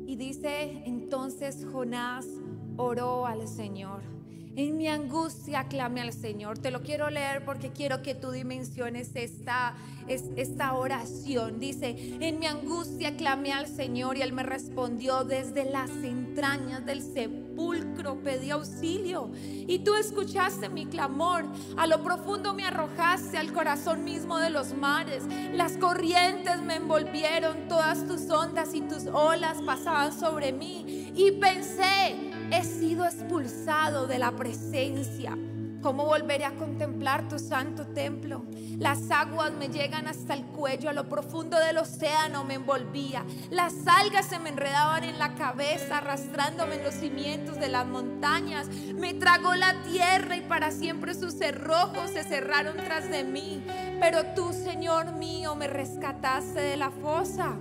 Y 0.06 0.16
dice, 0.16 0.82
entonces 0.84 1.66
Jonás 1.72 2.26
oró 2.76 3.26
al 3.26 3.48
Señor. 3.48 4.12
En 4.54 4.76
mi 4.76 4.86
angustia 4.86 5.64
clame 5.64 6.02
al 6.02 6.12
Señor. 6.12 6.58
Te 6.58 6.70
lo 6.70 6.82
quiero 6.82 7.08
leer 7.08 7.42
porque 7.42 7.70
quiero 7.70 8.02
que 8.02 8.14
tú 8.14 8.32
dimensiones 8.32 9.12
esta, 9.14 9.74
esta 10.06 10.74
oración. 10.74 11.58
Dice, 11.58 12.18
en 12.20 12.38
mi 12.38 12.44
angustia 12.44 13.16
clame 13.16 13.54
al 13.54 13.66
Señor 13.66 14.18
y 14.18 14.22
Él 14.22 14.34
me 14.34 14.42
respondió 14.42 15.24
desde 15.24 15.64
las 15.64 15.88
entrañas 15.90 16.84
del 16.84 17.00
sepulcro, 17.00 18.22
pedí 18.22 18.50
auxilio. 18.50 19.30
Y 19.42 19.78
tú 19.78 19.94
escuchaste 19.94 20.68
mi 20.68 20.84
clamor. 20.84 21.46
A 21.78 21.86
lo 21.86 22.02
profundo 22.02 22.52
me 22.52 22.66
arrojaste 22.66 23.38
al 23.38 23.54
corazón 23.54 24.04
mismo 24.04 24.36
de 24.36 24.50
los 24.50 24.74
mares. 24.74 25.24
Las 25.54 25.78
corrientes 25.78 26.60
me 26.60 26.76
envolvieron, 26.76 27.68
todas 27.68 28.06
tus 28.06 28.28
ondas 28.28 28.74
y 28.74 28.82
tus 28.82 29.06
olas 29.06 29.62
pasaban 29.62 30.12
sobre 30.12 30.52
mí. 30.52 31.10
Y 31.16 31.30
pensé, 31.32 32.31
he 32.52 32.64
sido 32.64 33.06
expulsado 33.06 34.06
de 34.06 34.18
la 34.18 34.32
presencia. 34.32 35.36
¿Cómo 35.80 36.04
volveré 36.04 36.44
a 36.44 36.54
contemplar 36.54 37.26
tu 37.28 37.40
santo 37.40 37.86
templo? 37.88 38.44
Las 38.78 39.10
aguas 39.10 39.52
me 39.52 39.68
llegan 39.68 40.06
hasta 40.06 40.34
el 40.34 40.44
cuello, 40.44 40.90
a 40.90 40.92
lo 40.92 41.08
profundo 41.08 41.58
del 41.58 41.78
océano 41.78 42.44
me 42.44 42.54
envolvía. 42.54 43.24
Las 43.50 43.74
algas 43.86 44.26
se 44.26 44.38
me 44.38 44.50
enredaban 44.50 45.02
en 45.02 45.18
la 45.18 45.34
cabeza, 45.34 45.98
arrastrándome 45.98 46.76
en 46.76 46.84
los 46.84 46.94
cimientos 46.94 47.58
de 47.58 47.68
las 47.68 47.86
montañas. 47.86 48.68
Me 48.68 49.14
tragó 49.14 49.54
la 49.54 49.74
tierra 49.82 50.36
y 50.36 50.42
para 50.42 50.70
siempre 50.70 51.14
sus 51.14 51.34
cerrojos 51.34 52.10
se 52.10 52.22
cerraron 52.22 52.76
tras 52.76 53.10
de 53.10 53.24
mí. 53.24 53.64
Pero 53.98 54.24
tú, 54.36 54.52
Señor 54.52 55.14
mío, 55.14 55.56
me 55.56 55.66
rescataste 55.66 56.60
de 56.60 56.76
la 56.76 56.90
fosa. 56.90 57.56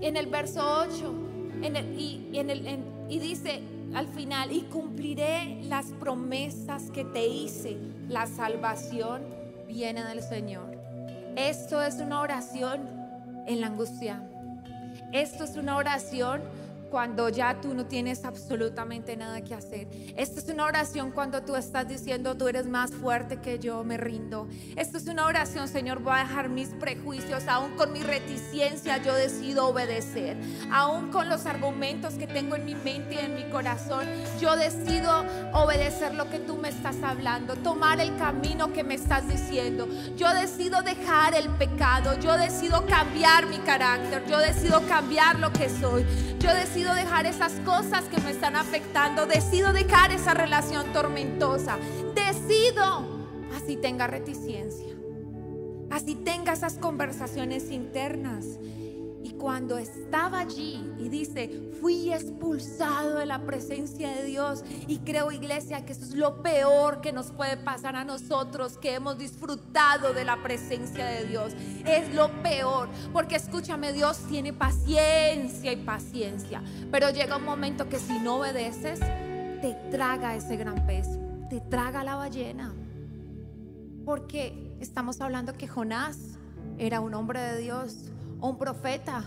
En 0.00 0.16
el 0.16 0.26
verso 0.26 0.84
8, 0.88 1.27
y, 1.62 2.28
y 3.08 3.18
dice 3.18 3.62
al 3.94 4.06
final, 4.08 4.52
y 4.52 4.62
cumpliré 4.62 5.62
las 5.64 5.86
promesas 5.86 6.90
que 6.90 7.04
te 7.04 7.26
hice. 7.26 7.78
La 8.08 8.26
salvación 8.26 9.22
viene 9.66 10.04
del 10.04 10.22
Señor. 10.22 10.76
Esto 11.36 11.82
es 11.82 11.96
una 11.96 12.20
oración 12.20 12.80
en 13.46 13.60
la 13.60 13.68
angustia. 13.68 14.22
Esto 15.12 15.44
es 15.44 15.56
una 15.56 15.76
oración 15.76 16.42
cuando 16.90 17.28
ya 17.28 17.60
tú 17.60 17.74
no 17.74 17.86
tienes 17.86 18.24
absolutamente 18.24 19.16
nada 19.16 19.42
que 19.42 19.54
hacer. 19.54 19.88
Esta 20.16 20.40
es 20.40 20.48
una 20.48 20.64
oración 20.64 21.10
cuando 21.10 21.42
tú 21.42 21.56
estás 21.56 21.88
diciendo, 21.88 22.36
tú 22.36 22.48
eres 22.48 22.66
más 22.66 22.92
fuerte 22.92 23.40
que 23.40 23.58
yo, 23.58 23.84
me 23.84 23.96
rindo. 23.96 24.48
Esto 24.76 24.98
es 24.98 25.06
una 25.06 25.26
oración, 25.26 25.68
Señor, 25.68 26.00
voy 26.00 26.14
a 26.14 26.18
dejar 26.18 26.48
mis 26.48 26.70
prejuicios, 26.70 27.46
aún 27.48 27.76
con 27.76 27.92
mi 27.92 28.02
reticencia 28.02 28.98
yo 28.98 29.14
decido 29.14 29.68
obedecer. 29.68 30.36
Aún 30.70 31.10
con 31.10 31.28
los 31.28 31.46
argumentos 31.46 32.14
que 32.14 32.26
tengo 32.26 32.56
en 32.56 32.64
mi 32.64 32.74
mente 32.74 33.14
y 33.14 33.18
en 33.18 33.34
mi 33.34 33.44
corazón, 33.50 34.06
yo 34.40 34.56
decido 34.56 35.24
obedecer 35.52 36.14
lo 36.14 36.28
que 36.30 36.38
tú 36.38 36.56
me 36.56 36.68
estás 36.68 36.96
hablando, 37.02 37.56
tomar 37.56 38.00
el 38.00 38.16
camino 38.16 38.72
que 38.72 38.84
me 38.84 38.94
estás 38.94 39.28
diciendo. 39.28 39.88
Yo 40.16 40.32
decido 40.34 40.82
dejar 40.82 41.34
el 41.34 41.48
pecado, 41.50 42.18
yo 42.20 42.36
decido 42.36 42.86
cambiar 42.86 43.46
mi 43.46 43.58
carácter, 43.58 44.24
yo 44.26 44.38
decido 44.38 44.86
cambiar 44.86 45.38
lo 45.38 45.52
que 45.52 45.68
soy. 45.68 46.06
Yo 46.38 46.54
decido 46.54 46.77
decido 46.78 46.94
dejar 46.94 47.26
esas 47.26 47.52
cosas 47.64 48.04
que 48.04 48.20
me 48.20 48.30
están 48.30 48.54
afectando, 48.54 49.26
decido 49.26 49.72
dejar 49.72 50.12
esa 50.12 50.32
relación 50.32 50.92
tormentosa, 50.92 51.76
decido, 52.14 53.04
así 53.56 53.76
tenga 53.76 54.06
reticencia, 54.06 54.94
así 55.90 56.14
tenga 56.14 56.52
esas 56.52 56.74
conversaciones 56.74 57.72
internas, 57.72 58.60
y 59.28 59.32
cuando 59.32 59.76
estaba 59.76 60.40
allí 60.40 60.82
y 60.98 61.10
dice, 61.10 61.70
fui 61.82 62.12
expulsado 62.12 63.18
de 63.18 63.26
la 63.26 63.40
presencia 63.40 64.08
de 64.10 64.24
Dios. 64.24 64.64
Y 64.86 65.00
creo, 65.00 65.30
iglesia, 65.30 65.84
que 65.84 65.92
eso 65.92 66.04
es 66.04 66.14
lo 66.14 66.42
peor 66.42 67.02
que 67.02 67.12
nos 67.12 67.30
puede 67.32 67.58
pasar 67.58 67.94
a 67.94 68.04
nosotros 68.04 68.78
que 68.78 68.94
hemos 68.94 69.18
disfrutado 69.18 70.14
de 70.14 70.24
la 70.24 70.42
presencia 70.42 71.04
de 71.04 71.26
Dios. 71.26 71.52
Es 71.84 72.14
lo 72.14 72.30
peor. 72.42 72.88
Porque 73.12 73.36
escúchame, 73.36 73.92
Dios 73.92 74.18
tiene 74.30 74.54
paciencia 74.54 75.72
y 75.72 75.76
paciencia. 75.76 76.62
Pero 76.90 77.10
llega 77.10 77.36
un 77.36 77.44
momento 77.44 77.88
que 77.88 77.98
si 77.98 78.18
no 78.20 78.36
obedeces, 78.36 79.00
te 79.00 79.76
traga 79.90 80.36
ese 80.36 80.56
gran 80.56 80.86
pez. 80.86 81.06
Te 81.50 81.60
traga 81.60 82.02
la 82.02 82.14
ballena. 82.14 82.74
Porque 84.06 84.74
estamos 84.80 85.20
hablando 85.20 85.52
que 85.52 85.68
Jonás 85.68 86.38
era 86.78 87.00
un 87.00 87.12
hombre 87.12 87.40
de 87.40 87.58
Dios 87.58 88.10
un 88.40 88.58
profeta. 88.58 89.24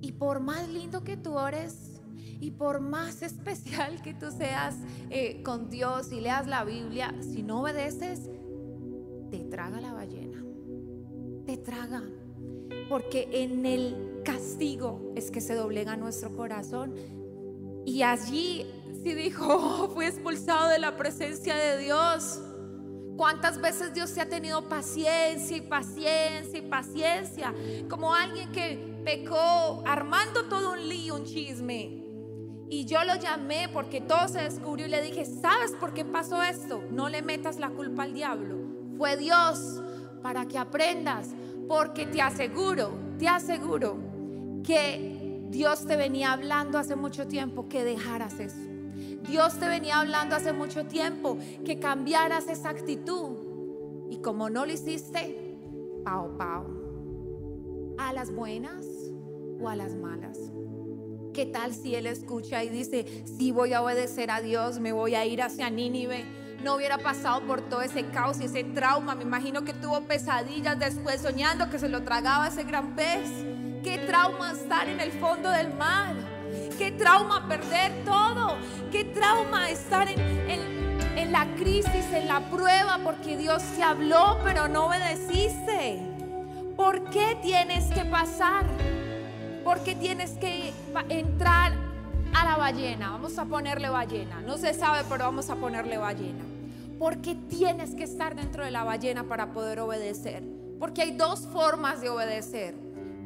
Y 0.00 0.12
por 0.12 0.40
más 0.40 0.68
lindo 0.68 1.04
que 1.04 1.16
tú 1.16 1.34
ores 1.34 2.00
y 2.40 2.52
por 2.52 2.80
más 2.80 3.22
especial 3.22 4.00
que 4.02 4.14
tú 4.14 4.30
seas 4.30 4.76
eh, 5.10 5.42
con 5.42 5.68
Dios 5.70 6.12
y 6.12 6.20
leas 6.20 6.46
la 6.46 6.64
Biblia, 6.64 7.14
si 7.20 7.42
no 7.42 7.62
obedeces, 7.62 8.30
te 9.30 9.44
traga 9.44 9.80
la 9.80 9.92
ballena. 9.92 10.42
Te 11.46 11.56
traga. 11.56 12.02
Porque 12.88 13.28
en 13.32 13.66
el 13.66 14.22
castigo 14.24 15.12
es 15.14 15.30
que 15.30 15.40
se 15.40 15.54
doblega 15.54 15.96
nuestro 15.96 16.34
corazón. 16.34 16.94
Y 17.84 18.02
allí 18.02 18.66
si 19.02 19.14
dijo, 19.14 19.46
oh, 19.48 19.88
fui 19.90 20.06
expulsado 20.06 20.68
de 20.68 20.78
la 20.78 20.96
presencia 20.96 21.54
de 21.56 21.78
Dios. 21.78 22.40
¿Cuántas 23.20 23.60
veces 23.60 23.92
Dios 23.92 24.14
te 24.14 24.22
ha 24.22 24.28
tenido 24.30 24.66
paciencia 24.66 25.54
y 25.54 25.60
paciencia 25.60 26.58
y 26.58 26.62
paciencia? 26.62 27.52
Como 27.86 28.14
alguien 28.14 28.50
que 28.50 28.98
pecó 29.04 29.82
armando 29.86 30.44
todo 30.44 30.72
un 30.72 30.88
lío, 30.88 31.16
un 31.16 31.24
chisme. 31.24 32.02
Y 32.70 32.86
yo 32.86 33.04
lo 33.04 33.16
llamé 33.16 33.68
porque 33.68 34.00
todo 34.00 34.26
se 34.26 34.40
descubrió 34.40 34.86
y 34.86 34.88
le 34.88 35.02
dije, 35.02 35.26
¿sabes 35.26 35.72
por 35.72 35.92
qué 35.92 36.02
pasó 36.02 36.42
esto? 36.42 36.82
No 36.90 37.10
le 37.10 37.20
metas 37.20 37.58
la 37.58 37.68
culpa 37.68 38.04
al 38.04 38.14
diablo. 38.14 38.56
Fue 38.96 39.18
Dios 39.18 39.82
para 40.22 40.46
que 40.46 40.56
aprendas. 40.56 41.28
Porque 41.68 42.06
te 42.06 42.22
aseguro, 42.22 42.90
te 43.18 43.28
aseguro 43.28 43.98
que 44.64 45.44
Dios 45.50 45.86
te 45.86 45.96
venía 45.96 46.32
hablando 46.32 46.78
hace 46.78 46.96
mucho 46.96 47.28
tiempo 47.28 47.68
que 47.68 47.84
dejaras 47.84 48.40
eso. 48.40 48.69
Dios 49.28 49.58
te 49.58 49.68
venía 49.68 50.00
hablando 50.00 50.36
hace 50.36 50.52
mucho 50.52 50.86
tiempo 50.86 51.38
que 51.64 51.78
cambiaras 51.78 52.48
esa 52.48 52.70
actitud. 52.70 53.36
Y 54.10 54.20
como 54.22 54.50
no 54.50 54.66
lo 54.66 54.72
hiciste, 54.72 55.56
pao, 56.04 56.36
pao. 56.36 56.66
A 57.98 58.12
las 58.12 58.34
buenas 58.34 58.86
o 59.60 59.68
a 59.68 59.76
las 59.76 59.94
malas. 59.94 60.38
¿Qué 61.32 61.46
tal 61.46 61.74
si 61.74 61.94
Él 61.94 62.06
escucha 62.06 62.64
y 62.64 62.68
dice, 62.70 63.24
si 63.24 63.52
voy 63.52 63.72
a 63.72 63.82
obedecer 63.82 64.30
a 64.30 64.40
Dios, 64.40 64.80
me 64.80 64.92
voy 64.92 65.14
a 65.14 65.24
ir 65.26 65.42
hacia 65.42 65.70
Nínive? 65.70 66.24
No 66.64 66.74
hubiera 66.74 66.98
pasado 66.98 67.46
por 67.46 67.62
todo 67.62 67.82
ese 67.82 68.06
caos 68.06 68.40
y 68.40 68.44
ese 68.44 68.64
trauma. 68.64 69.14
Me 69.14 69.22
imagino 69.22 69.64
que 69.64 69.72
tuvo 69.72 70.00
pesadillas 70.02 70.78
después 70.78 71.20
soñando 71.20 71.70
que 71.70 71.78
se 71.78 71.88
lo 71.88 72.02
tragaba 72.02 72.48
ese 72.48 72.64
gran 72.64 72.96
pez. 72.96 73.30
Qué 73.82 73.98
trauma 74.06 74.52
estar 74.52 74.88
en 74.88 75.00
el 75.00 75.12
fondo 75.12 75.50
del 75.50 75.72
mar. 75.74 76.29
Qué 76.80 76.92
trauma 76.92 77.46
perder 77.46 77.92
todo. 78.06 78.56
Qué 78.90 79.04
trauma 79.04 79.68
estar 79.68 80.08
en, 80.08 81.30
la 81.30 81.44
crisis, 81.56 82.10
en 82.10 82.26
la 82.26 82.40
prueba, 82.50 82.98
porque 83.04 83.36
Dios 83.36 83.62
te 83.76 83.82
habló, 83.82 84.38
pero 84.42 84.66
no 84.66 84.86
obedeciste. 84.86 86.00
¿Por 86.78 87.10
qué 87.10 87.36
tienes 87.42 87.84
que 87.92 88.06
pasar? 88.06 88.64
¿Por 89.62 89.80
qué 89.80 89.94
tienes 89.94 90.30
que 90.38 90.72
entrar 91.10 91.72
a 92.32 92.44
la 92.46 92.56
ballena? 92.56 93.10
Vamos 93.10 93.36
a 93.38 93.44
ponerle 93.44 93.90
ballena. 93.90 94.40
No 94.40 94.56
se 94.56 94.72
sabe, 94.72 95.04
pero 95.06 95.24
vamos 95.24 95.50
a 95.50 95.56
ponerle 95.56 95.98
ballena. 95.98 96.44
¿Por 96.98 97.18
qué 97.18 97.34
tienes 97.34 97.94
que 97.94 98.04
estar 98.04 98.34
dentro 98.34 98.64
de 98.64 98.70
la 98.70 98.84
ballena 98.84 99.24
para 99.24 99.52
poder 99.52 99.80
obedecer? 99.80 100.42
Porque 100.78 101.02
hay 101.02 101.10
dos 101.10 101.40
formas 101.40 102.00
de 102.00 102.08
obedecer 102.08 102.74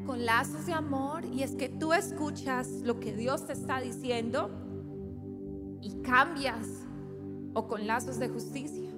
con 0.05 0.25
lazos 0.25 0.67
de 0.67 0.73
amor 0.73 1.25
y 1.25 1.43
es 1.43 1.53
que 1.53 1.69
tú 1.69 1.93
escuchas 1.93 2.69
lo 2.83 3.01
que 3.01 3.13
Dios 3.13 3.47
te 3.47 3.53
está 3.53 3.81
diciendo 3.81 4.51
y 5.81 6.03
cambias 6.03 6.67
o 7.55 7.67
con 7.67 7.87
lazos 7.87 8.19
de 8.19 8.29
justicia. 8.29 8.91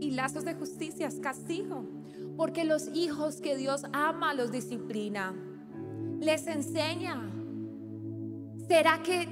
Y 0.00 0.10
lazos 0.12 0.44
de 0.44 0.54
justicia 0.54 1.06
es 1.06 1.18
castigo, 1.20 1.84
porque 2.36 2.64
los 2.64 2.88
hijos 2.94 3.40
que 3.40 3.56
Dios 3.56 3.84
ama 3.92 4.34
los 4.34 4.50
disciplina, 4.50 5.34
les 6.20 6.46
enseña. 6.46 7.30
¿Será 8.68 9.02
que 9.02 9.28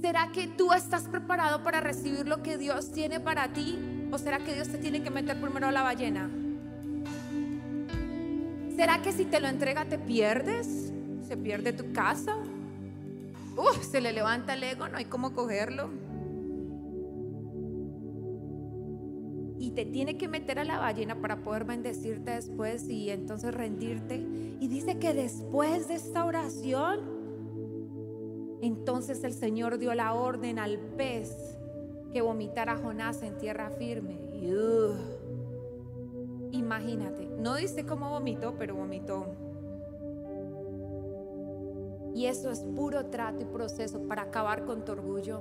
será 0.00 0.32
que 0.32 0.48
tú 0.48 0.72
estás 0.72 1.08
preparado 1.08 1.62
para 1.62 1.80
recibir 1.80 2.26
lo 2.26 2.42
que 2.42 2.58
Dios 2.58 2.90
tiene 2.90 3.20
para 3.20 3.52
ti 3.52 3.78
o 4.10 4.18
será 4.18 4.40
que 4.40 4.52
Dios 4.52 4.68
te 4.68 4.78
tiene 4.78 5.02
que 5.02 5.10
meter 5.10 5.40
primero 5.40 5.68
a 5.68 5.72
la 5.72 5.82
ballena? 5.82 6.41
¿Será 8.76 9.02
que 9.02 9.12
si 9.12 9.24
te 9.24 9.40
lo 9.40 9.48
entrega 9.48 9.84
te 9.84 9.98
pierdes? 9.98 10.92
¿Se 11.26 11.36
pierde 11.36 11.72
tu 11.72 11.92
casa? 11.92 12.36
Uf, 13.56 13.84
se 13.84 14.00
le 14.00 14.12
levanta 14.12 14.54
el 14.54 14.62
ego, 14.62 14.88
no 14.88 14.96
hay 14.96 15.04
cómo 15.04 15.34
cogerlo. 15.34 15.90
Y 19.58 19.70
te 19.72 19.84
tiene 19.84 20.16
que 20.16 20.26
meter 20.26 20.58
a 20.58 20.64
la 20.64 20.78
ballena 20.78 21.20
para 21.20 21.36
poder 21.42 21.64
bendecirte 21.64 22.32
después 22.32 22.88
y 22.88 23.10
entonces 23.10 23.54
rendirte. 23.54 24.16
Y 24.16 24.68
dice 24.68 24.98
que 24.98 25.14
después 25.14 25.88
de 25.88 25.94
esta 25.94 26.24
oración, 26.24 27.00
entonces 28.62 29.22
el 29.22 29.34
Señor 29.34 29.78
dio 29.78 29.94
la 29.94 30.14
orden 30.14 30.58
al 30.58 30.78
pez 30.78 31.56
que 32.12 32.22
vomitara 32.22 32.72
a 32.72 32.76
Jonás 32.76 33.22
en 33.22 33.38
tierra 33.38 33.70
firme. 33.70 34.18
Imagínate, 36.52 37.26
no 37.38 37.56
dice 37.56 37.84
cómo 37.84 38.10
vomitó, 38.10 38.54
pero 38.56 38.76
vomitó. 38.76 39.26
Y 42.14 42.26
eso 42.26 42.50
es 42.50 42.60
puro 42.60 43.06
trato 43.06 43.42
y 43.42 43.46
proceso 43.46 44.06
para 44.06 44.22
acabar 44.22 44.64
con 44.64 44.84
tu 44.84 44.92
orgullo. 44.92 45.40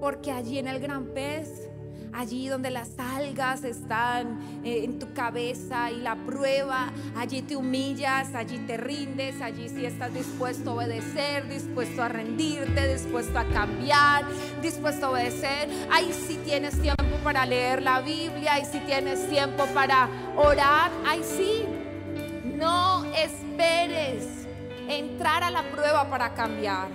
Porque 0.00 0.30
allí 0.30 0.58
en 0.58 0.68
el 0.68 0.80
gran 0.80 1.06
pez 1.08 1.68
allí 2.12 2.48
donde 2.48 2.70
las 2.70 2.98
algas 2.98 3.64
están 3.64 4.38
eh, 4.64 4.84
en 4.84 4.98
tu 4.98 5.12
cabeza 5.12 5.90
y 5.90 6.00
la 6.00 6.16
prueba, 6.16 6.92
allí 7.16 7.42
te 7.42 7.56
humillas, 7.56 8.34
allí 8.34 8.58
te 8.66 8.76
rindes, 8.76 9.40
allí 9.40 9.68
si 9.68 9.84
estás 9.86 10.12
dispuesto 10.12 10.70
a 10.70 10.74
obedecer, 10.74 11.48
dispuesto 11.48 12.02
a 12.02 12.08
rendirte, 12.08 12.92
dispuesto 12.92 13.38
a 13.38 13.44
cambiar, 13.44 14.24
dispuesto 14.62 15.06
a 15.06 15.10
obedecer. 15.10 15.68
Ahí 15.90 16.12
sí 16.12 16.38
tienes 16.44 16.80
tiempo 16.80 17.04
para 17.22 17.46
leer 17.46 17.82
la 17.82 18.00
Biblia, 18.00 18.54
ahí 18.54 18.64
sí 18.70 18.80
tienes 18.86 19.28
tiempo 19.28 19.66
para 19.74 20.08
orar, 20.36 20.90
ahí 21.06 21.22
sí. 21.24 21.64
No 22.56 23.04
esperes 23.14 24.26
entrar 24.88 25.42
a 25.42 25.50
la 25.50 25.62
prueba 25.70 26.10
para 26.10 26.34
cambiar. 26.34 26.88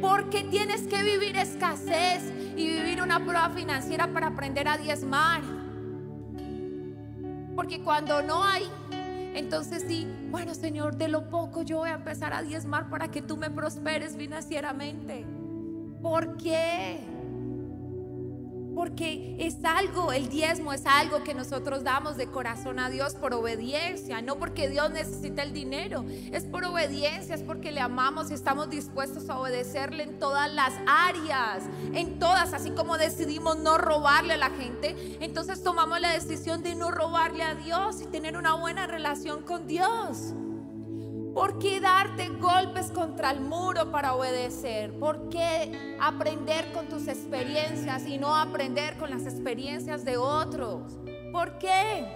Porque 0.00 0.44
tienes 0.44 0.82
que 0.82 1.02
vivir 1.02 1.36
escasez 1.36 2.22
y 2.56 2.68
vivir 2.68 3.02
una 3.02 3.20
prueba 3.20 3.50
financiera 3.50 4.12
para 4.12 4.28
aprender 4.28 4.68
a 4.68 4.76
diezmar. 4.76 5.42
Porque 7.56 7.80
cuando 7.82 8.22
no 8.22 8.44
hay, 8.44 8.64
entonces 9.34 9.84
sí, 9.86 10.08
bueno 10.30 10.54
Señor, 10.54 10.96
de 10.96 11.08
lo 11.08 11.28
poco 11.30 11.62
yo 11.62 11.78
voy 11.78 11.90
a 11.90 11.94
empezar 11.94 12.32
a 12.32 12.42
diezmar 12.42 12.88
para 12.90 13.08
que 13.08 13.22
tú 13.22 13.36
me 13.36 13.50
prosperes 13.50 14.16
financieramente. 14.16 15.24
¿Por 16.02 16.36
qué? 16.36 17.13
Porque 18.84 19.34
es 19.38 19.64
algo, 19.64 20.12
el 20.12 20.28
diezmo 20.28 20.70
es 20.70 20.84
algo 20.84 21.24
que 21.24 21.32
nosotros 21.32 21.84
damos 21.84 22.18
de 22.18 22.26
corazón 22.26 22.78
a 22.78 22.90
Dios 22.90 23.14
por 23.14 23.32
obediencia, 23.32 24.20
no 24.20 24.38
porque 24.38 24.68
Dios 24.68 24.90
necesita 24.90 25.42
el 25.42 25.54
dinero, 25.54 26.04
es 26.30 26.44
por 26.44 26.66
obediencia, 26.66 27.34
es 27.34 27.42
porque 27.42 27.72
le 27.72 27.80
amamos 27.80 28.30
y 28.30 28.34
estamos 28.34 28.68
dispuestos 28.68 29.30
a 29.30 29.38
obedecerle 29.38 30.02
en 30.02 30.18
todas 30.18 30.52
las 30.52 30.74
áreas, 30.86 31.62
en 31.94 32.18
todas, 32.18 32.52
así 32.52 32.72
como 32.72 32.98
decidimos 32.98 33.56
no 33.56 33.78
robarle 33.78 34.34
a 34.34 34.36
la 34.36 34.50
gente, 34.50 35.16
entonces 35.20 35.62
tomamos 35.62 35.98
la 36.02 36.12
decisión 36.12 36.62
de 36.62 36.74
no 36.74 36.90
robarle 36.90 37.42
a 37.42 37.54
Dios 37.54 38.02
y 38.02 38.06
tener 38.08 38.36
una 38.36 38.52
buena 38.52 38.86
relación 38.86 39.44
con 39.44 39.66
Dios. 39.66 40.34
¿Por 41.34 41.58
qué 41.58 41.80
darte 41.80 42.28
golpes 42.28 42.92
contra 42.92 43.32
el 43.32 43.40
muro 43.40 43.90
para 43.90 44.14
obedecer? 44.14 44.96
¿Por 45.00 45.28
qué 45.30 45.96
aprender 46.00 46.70
con 46.72 46.86
tus 46.86 47.08
experiencias 47.08 48.06
y 48.06 48.18
no 48.18 48.36
aprender 48.36 48.96
con 48.98 49.10
las 49.10 49.26
experiencias 49.26 50.04
de 50.04 50.16
otros? 50.16 50.96
¿Por 51.32 51.58
qué? 51.58 52.06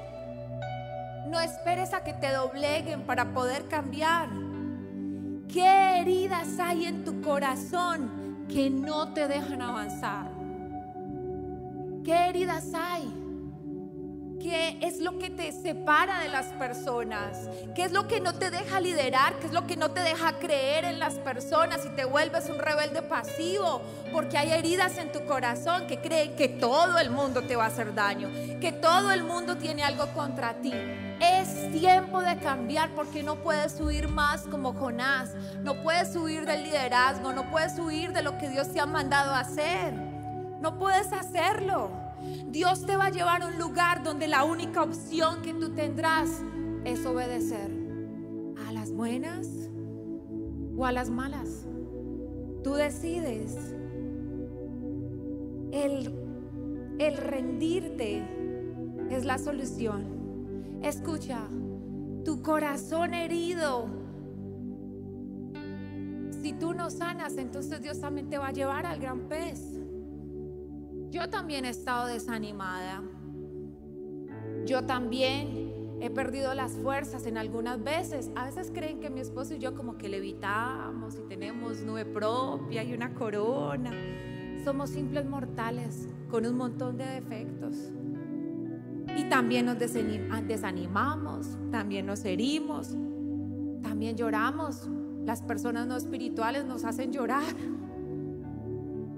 No 1.27 1.41
esperes 1.41 1.93
a 1.95 2.05
que 2.05 2.13
te 2.13 2.33
dobleguen 2.33 3.03
para 3.03 3.35
poder 3.35 3.67
cambiar. 3.67 4.29
¿Qué 5.49 6.01
heridas 6.01 6.61
hay 6.61 6.85
en 6.85 7.05
tu 7.05 7.21
corazón 7.21 8.47
que 8.49 8.71
no 8.71 9.13
te 9.15 9.27
dejan 9.27 9.63
avanzar? 9.63 10.31
¿Qué 12.05 12.15
heridas 12.29 12.73
hay? 12.73 13.18
¿Qué 14.49 14.79
es 14.81 15.01
lo 15.01 15.19
que 15.19 15.29
te 15.29 15.53
separa 15.53 16.21
de 16.21 16.31
las 16.31 16.47
personas? 16.47 17.51
¿Qué 17.75 17.83
es 17.83 17.93
lo 17.93 18.09
que 18.09 18.19
no 18.19 18.33
te 18.33 18.51
deja 18.51 18.81
liderar? 18.81 19.35
¿Qué 19.35 19.49
es 19.49 19.53
lo 19.53 19.67
que 19.67 19.77
no 19.77 19.91
te 19.91 20.01
deja 20.01 20.39
creer 20.39 20.87
en 20.87 20.99
las 20.99 21.17
personas 21.17 21.85
y 21.85 21.91
te 21.91 22.07
vuelves 22.07 22.49
un 22.49 22.59
rebelde 22.59 23.03
pasivo? 23.03 23.83
Porque 24.11 24.39
hay 24.39 24.53
heridas 24.53 24.97
en 24.97 25.13
tu 25.13 25.23
corazón 25.27 25.87
que 25.87 26.01
creen 26.01 26.35
que 26.35 26.49
todo 26.49 26.97
el 26.97 27.11
mundo 27.11 27.43
te 27.43 27.57
va 27.57 27.65
a 27.65 27.67
hacer 27.67 27.95
daño, 27.95 28.31
que 28.59 28.73
todo 28.73 29.13
el 29.13 29.23
mundo 29.23 29.59
tiene 29.59 29.85
algo 29.85 30.07
contra 30.15 30.55
ti. 30.55 30.73
Es 31.21 31.71
tiempo 31.71 32.23
de 32.23 32.39
cambiar 32.39 32.89
porque 32.97 33.23
no 33.23 33.37
puedes 33.37 33.79
huir 33.79 34.09
más 34.09 34.45
como 34.45 34.73
Jonás, 34.73 35.35
no 35.61 35.83
puedes 35.83 36.17
huir 36.17 36.47
del 36.47 36.63
liderazgo, 36.63 37.35
no 37.35 37.51
puedes 37.51 37.79
huir 37.79 38.15
de 38.15 38.23
lo 38.23 38.39
que 38.39 38.49
Dios 38.49 38.73
te 38.73 38.81
ha 38.81 38.87
mandado 38.87 39.35
hacer. 39.35 39.93
No 39.93 40.79
puedes 40.79 41.13
hacerlo. 41.13 42.08
Dios 42.49 42.87
te 42.87 42.97
va 42.97 43.07
a 43.07 43.11
llevar 43.11 43.43
a 43.43 43.47
un 43.47 43.59
lugar 43.59 44.03
donde 44.03 44.27
la 44.29 44.45
única 44.45 44.83
opción 44.83 45.43
que 45.43 45.55
tú 45.55 45.71
tendrás 45.71 46.43
es 46.85 47.05
obedecer 47.07 47.71
a 48.67 48.73
las 48.73 48.93
buenas 48.93 49.49
o 50.77 50.87
a 50.87 50.93
las 50.93 51.11
malas. 51.11 51.67
Tú 52.63 52.75
decides. 52.75 53.75
El, 55.73 56.13
el 56.99 57.17
rendirte 57.17 58.23
es 59.11 59.25
la 59.25 59.39
solución. 59.39 60.79
Escucha, 60.83 61.41
tu 62.25 62.43
corazón 62.43 63.15
herido. 63.15 63.87
Si 66.43 66.53
tú 66.53 66.73
no 66.73 66.91
sanas, 66.91 67.37
entonces 67.37 67.83
Dios 67.83 68.01
también 68.01 68.29
te 68.29 68.39
va 68.39 68.49
a 68.49 68.53
llevar 68.53 68.87
al 68.87 68.99
gran 69.01 69.29
pez. 69.29 69.78
Yo 71.11 71.31
también 71.31 71.65
he 71.65 71.71
estado 71.71 72.07
desanimada. 72.07 73.03
Yo 74.67 74.85
también 74.85 75.97
he 76.01 76.11
perdido 76.11 76.55
las 76.55 76.73
fuerzas 76.73 77.25
en 77.25 77.39
algunas 77.39 77.83
veces. 77.83 78.31
A 78.37 78.45
veces 78.45 78.71
creen 78.73 79.01
que 79.01 79.09
mi 79.09 79.21
esposo 79.21 79.55
y 79.55 79.59
yo 79.59 79.75
como 79.75 79.97
que 79.97 80.11
levitamos 80.11 81.17
y 81.17 81.27
tenemos 81.27 81.81
nube 81.81 82.05
propia 82.05 82.85
y 82.85 82.93
una 82.93 83.15
corona. 83.15 83.91
Somos 84.65 84.91
simples 84.91 85.25
mortales 85.25 86.09
con 86.31 86.45
un 86.45 86.57
montón 86.57 86.99
de 86.99 87.07
defectos. 87.07 87.91
Y 89.17 89.25
también 89.31 89.65
nos 89.65 89.79
desanimamos, 89.79 91.57
también 91.71 92.05
nos 92.05 92.23
herimos, 92.27 92.95
también 93.83 94.15
lloramos. 94.15 94.91
Las 95.25 95.41
personas 95.41 95.87
no 95.87 95.97
espirituales 95.97 96.67
nos 96.67 96.85
hacen 96.85 97.13
llorar. 97.13 97.55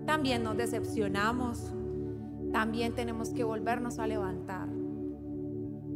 También 0.07 0.45
nos 0.45 0.57
decepcionamos 0.57 1.75
también 2.53 2.95
tenemos 2.95 3.31
que 3.31 3.45
volvernos 3.45 3.99
a 3.99 4.07
levantar. 4.07 4.69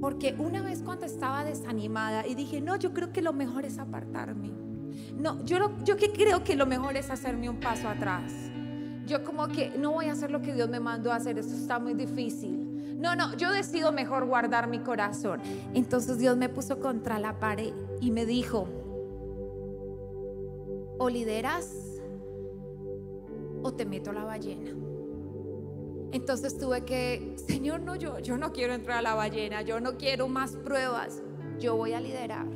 Porque 0.00 0.34
una 0.38 0.62
vez 0.62 0.82
cuando 0.82 1.06
estaba 1.06 1.44
desanimada 1.44 2.26
y 2.26 2.34
dije, 2.34 2.60
no, 2.60 2.76
yo 2.76 2.92
creo 2.92 3.12
que 3.12 3.22
lo 3.22 3.32
mejor 3.32 3.64
es 3.64 3.78
apartarme. 3.78 4.52
No, 5.16 5.44
yo, 5.44 5.58
yo 5.84 5.96
que 5.96 6.12
creo 6.12 6.44
que 6.44 6.56
lo 6.56 6.66
mejor 6.66 6.96
es 6.96 7.10
hacerme 7.10 7.48
un 7.48 7.58
paso 7.58 7.88
atrás. 7.88 8.32
Yo 9.06 9.24
como 9.24 9.48
que 9.48 9.70
no 9.78 9.92
voy 9.92 10.06
a 10.06 10.12
hacer 10.12 10.30
lo 10.30 10.40
que 10.40 10.54
Dios 10.54 10.68
me 10.68 10.80
mandó 10.80 11.12
a 11.12 11.16
hacer, 11.16 11.38
esto 11.38 11.54
está 11.54 11.78
muy 11.78 11.94
difícil. 11.94 12.98
No, 12.98 13.16
no, 13.16 13.36
yo 13.36 13.52
decido 13.52 13.92
mejor 13.92 14.24
guardar 14.26 14.68
mi 14.68 14.78
corazón. 14.78 15.40
Entonces 15.74 16.18
Dios 16.18 16.36
me 16.36 16.48
puso 16.48 16.80
contra 16.80 17.18
la 17.18 17.38
pared 17.38 17.72
y 18.00 18.10
me 18.10 18.24
dijo, 18.24 18.68
o 20.98 21.08
lideras 21.08 22.00
o 23.62 23.72
te 23.72 23.84
meto 23.84 24.12
la 24.12 24.24
ballena. 24.24 24.93
Entonces 26.14 26.57
tuve 26.57 26.85
que, 26.85 27.35
Señor, 27.44 27.81
no, 27.81 27.96
yo, 27.96 28.20
yo 28.20 28.38
no 28.38 28.53
quiero 28.53 28.72
entrar 28.72 28.98
a 28.98 29.03
la 29.03 29.14
ballena, 29.16 29.62
yo 29.62 29.81
no 29.81 29.96
quiero 29.96 30.29
más 30.29 30.55
pruebas, 30.55 31.20
yo 31.59 31.74
voy 31.74 31.92
a 31.92 32.00
liderar. 32.00 32.46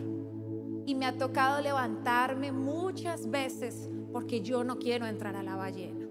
Y 0.87 0.94
me 0.94 1.07
ha 1.07 1.18
tocado 1.18 1.61
levantarme 1.61 2.53
muchas 2.53 3.29
veces 3.29 3.90
porque 4.12 4.42
yo 4.42 4.62
no 4.62 4.79
quiero 4.79 5.07
entrar 5.07 5.35
a 5.35 5.42
la 5.42 5.57
ballena. 5.57 6.07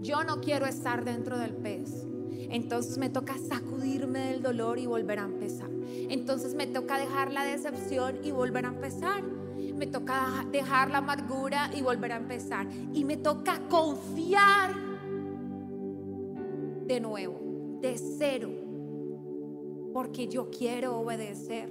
Yo 0.00 0.24
no 0.24 0.40
quiero 0.40 0.66
estar 0.66 1.04
dentro 1.04 1.38
del 1.38 1.54
pez. 1.54 2.04
Entonces 2.50 2.98
me 2.98 3.10
toca 3.10 3.38
sacudirme 3.38 4.32
del 4.32 4.42
dolor 4.42 4.80
y 4.80 4.86
volver 4.86 5.20
a 5.20 5.24
empezar. 5.24 5.70
Entonces 6.08 6.54
me 6.54 6.66
toca 6.66 6.98
dejar 6.98 7.30
la 7.30 7.44
decepción 7.44 8.18
y 8.24 8.32
volver 8.32 8.66
a 8.66 8.70
empezar. 8.70 9.22
Me 9.22 9.86
toca 9.86 10.44
dejar 10.50 10.90
la 10.90 10.98
amargura 10.98 11.70
y 11.72 11.80
volver 11.80 12.10
a 12.10 12.16
empezar. 12.16 12.66
Y 12.92 13.04
me 13.04 13.16
toca 13.16 13.60
confiar 13.68 14.87
de 16.88 17.00
nuevo, 17.00 17.38
de 17.82 17.98
cero, 17.98 18.50
porque 19.92 20.26
yo 20.26 20.48
quiero 20.50 20.98
obedecer, 20.98 21.70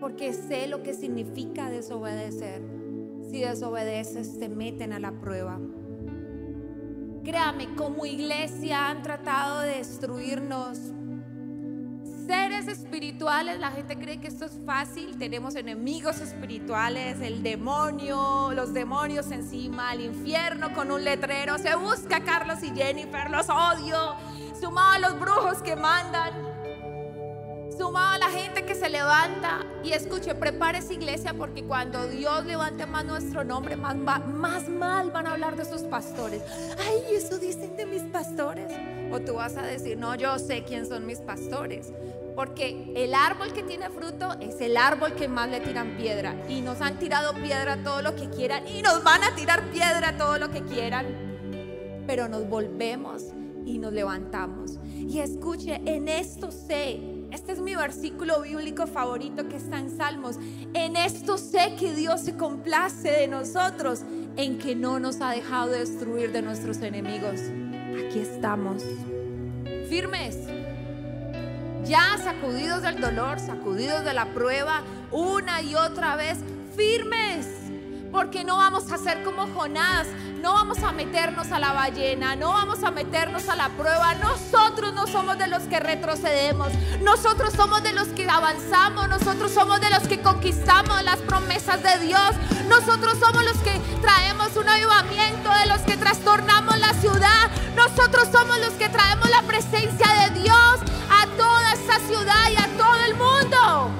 porque 0.00 0.32
sé 0.32 0.66
lo 0.66 0.82
que 0.82 0.94
significa 0.94 1.70
desobedecer. 1.70 2.60
Si 3.30 3.40
desobedeces, 3.40 4.36
te 4.38 4.48
meten 4.48 4.92
a 4.92 4.98
la 4.98 5.12
prueba. 5.20 5.60
Créame, 7.22 7.76
como 7.76 8.04
iglesia 8.04 8.88
han 8.88 9.02
tratado 9.02 9.60
de 9.60 9.76
destruirnos. 9.76 10.92
Seres 12.30 12.68
espirituales, 12.68 13.58
la 13.58 13.72
gente 13.72 13.98
cree 13.98 14.20
que 14.20 14.28
esto 14.28 14.44
es 14.44 14.56
fácil. 14.64 15.18
Tenemos 15.18 15.56
enemigos 15.56 16.20
espirituales, 16.20 17.20
el 17.20 17.42
demonio, 17.42 18.52
los 18.54 18.72
demonios 18.72 19.32
encima, 19.32 19.92
el 19.94 20.02
infierno 20.02 20.72
con 20.72 20.92
un 20.92 21.02
letrero. 21.02 21.58
Se 21.58 21.74
busca 21.74 22.20
Carlos 22.20 22.62
y 22.62 22.70
Jennifer, 22.70 23.28
los 23.30 23.48
odio. 23.48 24.14
sumado 24.60 24.92
a 24.92 24.98
los 25.00 25.18
brujos 25.18 25.60
que 25.60 25.74
mandan, 25.74 26.32
sumado 27.76 28.12
a 28.12 28.18
la 28.18 28.28
gente 28.28 28.64
que 28.64 28.76
se 28.76 28.88
levanta. 28.88 29.66
Y 29.82 29.90
escuche, 29.90 30.32
prepare 30.36 30.78
esa 30.78 30.92
iglesia 30.92 31.34
porque 31.34 31.64
cuando 31.64 32.06
Dios 32.06 32.46
levante 32.46 32.86
más 32.86 33.04
nuestro 33.06 33.42
nombre, 33.42 33.74
más, 33.74 33.96
más 33.96 34.68
mal 34.68 35.10
van 35.10 35.26
a 35.26 35.32
hablar 35.32 35.56
de 35.56 35.64
sus 35.64 35.82
pastores. 35.82 36.44
Ay, 36.78 37.16
eso 37.16 37.38
dicen 37.38 37.76
de 37.76 37.86
mis 37.86 38.02
pastores. 38.02 38.72
O 39.10 39.18
tú 39.18 39.34
vas 39.34 39.56
a 39.56 39.62
decir, 39.62 39.98
no, 39.98 40.14
yo 40.14 40.38
sé 40.38 40.62
quién 40.62 40.86
son 40.86 41.04
mis 41.06 41.18
pastores. 41.18 41.92
Porque 42.34 42.92
el 42.96 43.14
árbol 43.14 43.52
que 43.52 43.62
tiene 43.62 43.90
fruto 43.90 44.34
es 44.40 44.60
el 44.60 44.76
árbol 44.76 45.14
que 45.14 45.28
más 45.28 45.48
le 45.48 45.60
tiran 45.60 45.96
piedra. 45.96 46.34
Y 46.48 46.62
nos 46.62 46.80
han 46.80 46.98
tirado 46.98 47.34
piedra 47.34 47.82
todo 47.82 48.02
lo 48.02 48.14
que 48.14 48.30
quieran. 48.30 48.66
Y 48.66 48.82
nos 48.82 49.02
van 49.04 49.22
a 49.24 49.34
tirar 49.34 49.62
piedra 49.70 50.16
todo 50.16 50.38
lo 50.38 50.50
que 50.50 50.62
quieran. 50.62 51.06
Pero 52.06 52.28
nos 52.28 52.48
volvemos 52.48 53.24
y 53.64 53.78
nos 53.78 53.92
levantamos. 53.92 54.78
Y 54.96 55.18
escuche, 55.18 55.80
en 55.84 56.08
esto 56.08 56.50
sé, 56.50 57.00
este 57.30 57.52
es 57.52 57.60
mi 57.60 57.74
versículo 57.76 58.42
bíblico 58.42 58.86
favorito 58.86 59.48
que 59.48 59.56
está 59.56 59.78
en 59.78 59.96
Salmos. 59.96 60.36
En 60.74 60.96
esto 60.96 61.38
sé 61.38 61.76
que 61.78 61.94
Dios 61.94 62.20
se 62.22 62.36
complace 62.36 63.10
de 63.10 63.28
nosotros, 63.28 64.00
en 64.36 64.58
que 64.58 64.74
no 64.74 64.98
nos 64.98 65.20
ha 65.20 65.30
dejado 65.30 65.70
destruir 65.70 66.32
de 66.32 66.42
nuestros 66.42 66.78
enemigos. 66.78 67.40
Aquí 68.06 68.18
estamos, 68.18 68.82
firmes 69.88 70.36
ya 71.84 72.18
sacudidos 72.22 72.82
del 72.82 73.00
dolor, 73.00 73.38
sacudidos 73.40 74.04
de 74.04 74.14
la 74.14 74.26
prueba, 74.26 74.82
una 75.10 75.62
y 75.62 75.74
otra 75.74 76.16
vez, 76.16 76.38
firmes, 76.76 77.46
porque 78.12 78.44
no 78.44 78.56
vamos 78.56 78.90
a 78.90 78.98
ser 78.98 79.22
como 79.22 79.46
Jonás, 79.54 80.06
no 80.40 80.54
vamos 80.54 80.82
a 80.82 80.92
meternos 80.92 81.52
a 81.52 81.58
la 81.58 81.72
ballena, 81.72 82.34
no 82.34 82.50
vamos 82.50 82.82
a 82.82 82.90
meternos 82.90 83.48
a 83.48 83.56
la 83.56 83.68
prueba. 83.70 84.14
Nosotros 84.14 84.92
no 84.94 85.06
somos 85.06 85.38
de 85.38 85.46
los 85.46 85.62
que 85.64 85.80
retrocedemos, 85.80 86.72
nosotros 87.02 87.52
somos 87.54 87.82
de 87.82 87.92
los 87.92 88.08
que 88.08 88.28
avanzamos, 88.28 89.08
nosotros 89.08 89.52
somos 89.52 89.80
de 89.80 89.90
los 89.90 90.06
que 90.08 90.20
conquistamos 90.20 91.02
las 91.04 91.18
promesas 91.18 91.82
de 91.82 91.98
Dios, 92.06 92.30
nosotros 92.68 93.18
somos 93.18 93.44
los 93.44 93.56
que 93.58 93.80
traemos 94.00 94.56
un 94.56 94.68
avivamiento, 94.68 95.50
de 95.50 95.66
los 95.66 95.80
que 95.80 95.96
trastornamos 95.96 96.78
la 96.78 96.94
ciudad, 96.94 97.50
nosotros 97.76 98.28
somos 98.32 98.58
los 98.60 98.72
que 98.74 98.88
traemos 98.88 99.28
la 99.30 99.42
presencia 99.42 100.28
de 100.28 100.40
Dios 100.40 100.80
a 101.10 101.26
toda 101.36 101.72
esta 101.72 101.98
ciudad 102.00 102.50
y 102.50 102.56
a 102.56 102.66
todo 102.76 102.96
el 103.06 103.14
mundo. 103.14 103.90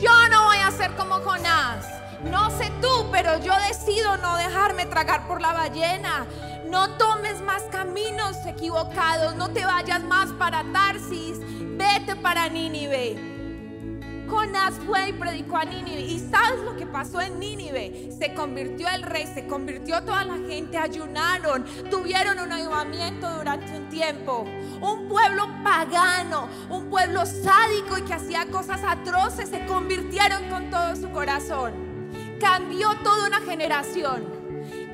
Yo 0.00 0.28
no 0.30 0.46
voy 0.46 0.58
a 0.58 0.70
ser 0.70 0.94
como 0.96 1.14
Jonás. 1.20 2.01
No 2.24 2.50
sé 2.50 2.70
tú, 2.80 3.08
pero 3.10 3.38
yo 3.38 3.52
decido 3.68 4.16
no 4.18 4.36
dejarme 4.36 4.86
tragar 4.86 5.26
por 5.26 5.40
la 5.40 5.52
ballena. 5.52 6.26
No 6.66 6.96
tomes 6.96 7.40
más 7.42 7.62
caminos 7.64 8.36
equivocados. 8.46 9.34
No 9.34 9.50
te 9.50 9.64
vayas 9.64 10.02
más 10.04 10.30
para 10.32 10.64
Tarsis. 10.72 11.38
Vete 11.76 12.14
para 12.16 12.48
Nínive. 12.48 13.32
Jonás 14.28 14.74
fue 14.86 15.10
y 15.10 15.12
predicó 15.12 15.58
a 15.58 15.64
Nínive. 15.64 16.00
¿Y 16.00 16.18
sabes 16.18 16.60
lo 16.64 16.74
que 16.76 16.86
pasó 16.86 17.20
en 17.20 17.38
Nínive? 17.38 18.10
Se 18.18 18.32
convirtió 18.32 18.88
el 18.88 19.02
rey, 19.02 19.26
se 19.26 19.46
convirtió 19.46 20.02
toda 20.04 20.24
la 20.24 20.38
gente, 20.48 20.78
ayunaron, 20.78 21.66
tuvieron 21.90 22.38
un 22.38 22.50
avivamiento 22.50 23.28
durante 23.30 23.76
un 23.76 23.90
tiempo. 23.90 24.46
Un 24.80 25.08
pueblo 25.08 25.48
pagano, 25.62 26.48
un 26.70 26.88
pueblo 26.88 27.26
sádico 27.26 27.98
y 27.98 28.02
que 28.02 28.14
hacía 28.14 28.46
cosas 28.46 28.80
atroces, 28.86 29.50
se 29.50 29.66
convirtieron 29.66 30.48
con 30.48 30.70
todo 30.70 30.96
su 30.96 31.10
corazón. 31.10 31.91
Cambió 32.42 32.88
toda 33.04 33.28
una 33.28 33.40
generación. 33.40 34.26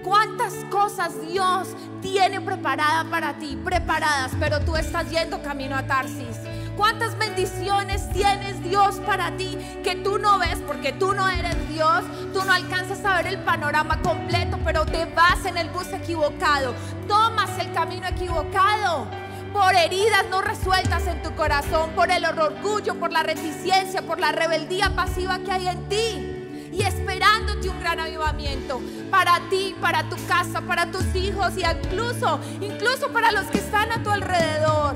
¿Cuántas 0.04 0.52
cosas 0.70 1.18
Dios 1.26 1.68
tiene 2.02 2.42
preparada 2.42 3.04
para 3.04 3.38
ti? 3.38 3.58
Preparadas, 3.64 4.32
pero 4.38 4.60
tú 4.60 4.76
estás 4.76 5.08
yendo 5.08 5.42
camino 5.42 5.74
a 5.74 5.86
Tarsis. 5.86 6.36
¿Cuántas 6.76 7.16
bendiciones 7.16 8.06
tienes 8.12 8.62
Dios 8.62 8.96
para 9.06 9.34
ti 9.38 9.56
que 9.82 9.96
tú 9.96 10.18
no 10.18 10.38
ves 10.38 10.58
porque 10.66 10.92
tú 10.92 11.14
no 11.14 11.26
eres 11.26 11.56
Dios? 11.70 12.04
Tú 12.34 12.44
no 12.44 12.52
alcanzas 12.52 13.02
a 13.06 13.16
ver 13.16 13.28
el 13.28 13.38
panorama 13.38 14.02
completo, 14.02 14.58
pero 14.62 14.84
te 14.84 15.06
vas 15.06 15.46
en 15.46 15.56
el 15.56 15.70
bus 15.70 15.90
equivocado. 15.94 16.74
Tomas 17.08 17.58
el 17.58 17.72
camino 17.72 18.06
equivocado 18.08 19.06
por 19.54 19.74
heridas 19.74 20.26
no 20.30 20.42
resueltas 20.42 21.06
en 21.06 21.22
tu 21.22 21.34
corazón, 21.34 21.92
por 21.92 22.10
el 22.10 22.26
orgullo, 22.26 22.96
por 22.96 23.10
la 23.10 23.22
reticencia, 23.22 24.02
por 24.02 24.20
la 24.20 24.32
rebeldía 24.32 24.94
pasiva 24.94 25.38
que 25.38 25.50
hay 25.50 25.68
en 25.68 25.88
ti. 25.88 26.37
Y 26.78 26.82
esperándote 26.82 27.68
un 27.68 27.80
gran 27.80 27.98
avivamiento 27.98 28.80
para 29.10 29.40
ti, 29.50 29.74
para 29.80 30.08
tu 30.08 30.14
casa, 30.28 30.60
para 30.60 30.88
tus 30.92 31.12
hijos 31.16 31.54
y 31.56 31.64
incluso, 31.64 32.38
incluso 32.60 33.08
para 33.12 33.32
los 33.32 33.46
que 33.46 33.58
están 33.58 33.90
a 33.90 34.00
tu 34.00 34.10
alrededor. 34.10 34.94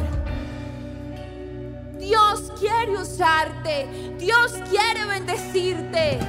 Dios 1.99 2.53
quiere 2.61 2.99
usarte. 2.99 3.89
Dios 4.17 4.53
quiere 4.71 5.07
bendecirte. 5.07 6.21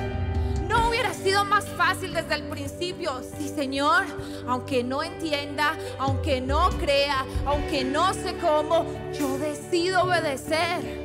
No 0.67 0.89
hubiera 0.89 1.13
sido 1.13 1.45
más 1.45 1.65
fácil 1.65 2.13
desde 2.13 2.33
el 2.33 2.43
principio. 2.45 3.21
Sí, 3.37 3.47
Señor, 3.47 4.05
aunque 4.47 4.83
no 4.83 5.03
entienda, 5.03 5.77
aunque 5.99 6.41
no 6.41 6.69
crea, 6.79 7.25
aunque 7.45 7.83
no 7.83 8.11
sé 8.15 8.35
cómo, 8.37 8.87
yo 9.13 9.37
decido 9.37 10.01
obedecer. 10.01 11.03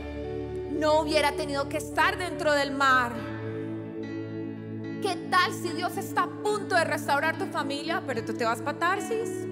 No 0.70 1.00
hubiera 1.00 1.32
tenido 1.32 1.68
que 1.68 1.76
estar 1.76 2.16
dentro 2.16 2.52
del 2.52 2.70
mar. 2.70 3.27
¿Qué 5.02 5.14
tal 5.30 5.52
si 5.52 5.68
Dios 5.68 5.96
está 5.96 6.24
a 6.24 6.42
punto 6.42 6.74
de 6.74 6.82
restaurar 6.82 7.38
tu 7.38 7.46
familia, 7.46 8.02
pero 8.04 8.24
tú 8.24 8.34
te 8.34 8.44
vas 8.44 8.60
para 8.60 8.78
Tarsis? 8.78 9.46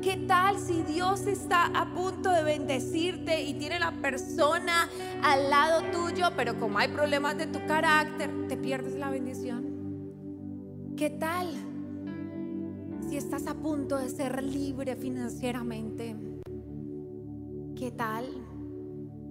¿Qué 0.00 0.16
tal 0.26 0.58
si 0.58 0.82
Dios 0.82 1.26
está 1.26 1.66
a 1.66 1.94
punto 1.94 2.30
de 2.30 2.42
bendecirte 2.42 3.42
y 3.42 3.52
tiene 3.54 3.78
la 3.78 3.92
persona 3.92 4.88
al 5.22 5.50
lado 5.50 5.82
tuyo, 5.92 6.28
pero 6.36 6.58
como 6.58 6.78
hay 6.78 6.88
problemas 6.88 7.36
de 7.36 7.48
tu 7.48 7.66
carácter, 7.66 8.30
te 8.48 8.56
pierdes 8.56 8.94
la 8.94 9.10
bendición? 9.10 9.64
¿Qué 10.96 11.10
tal 11.10 11.48
si 13.06 13.18
estás 13.18 13.46
a 13.46 13.54
punto 13.54 13.98
de 13.98 14.08
ser 14.08 14.42
libre 14.42 14.96
financieramente? 14.96 16.16
¿Qué 17.76 17.90
tal? 17.90 18.26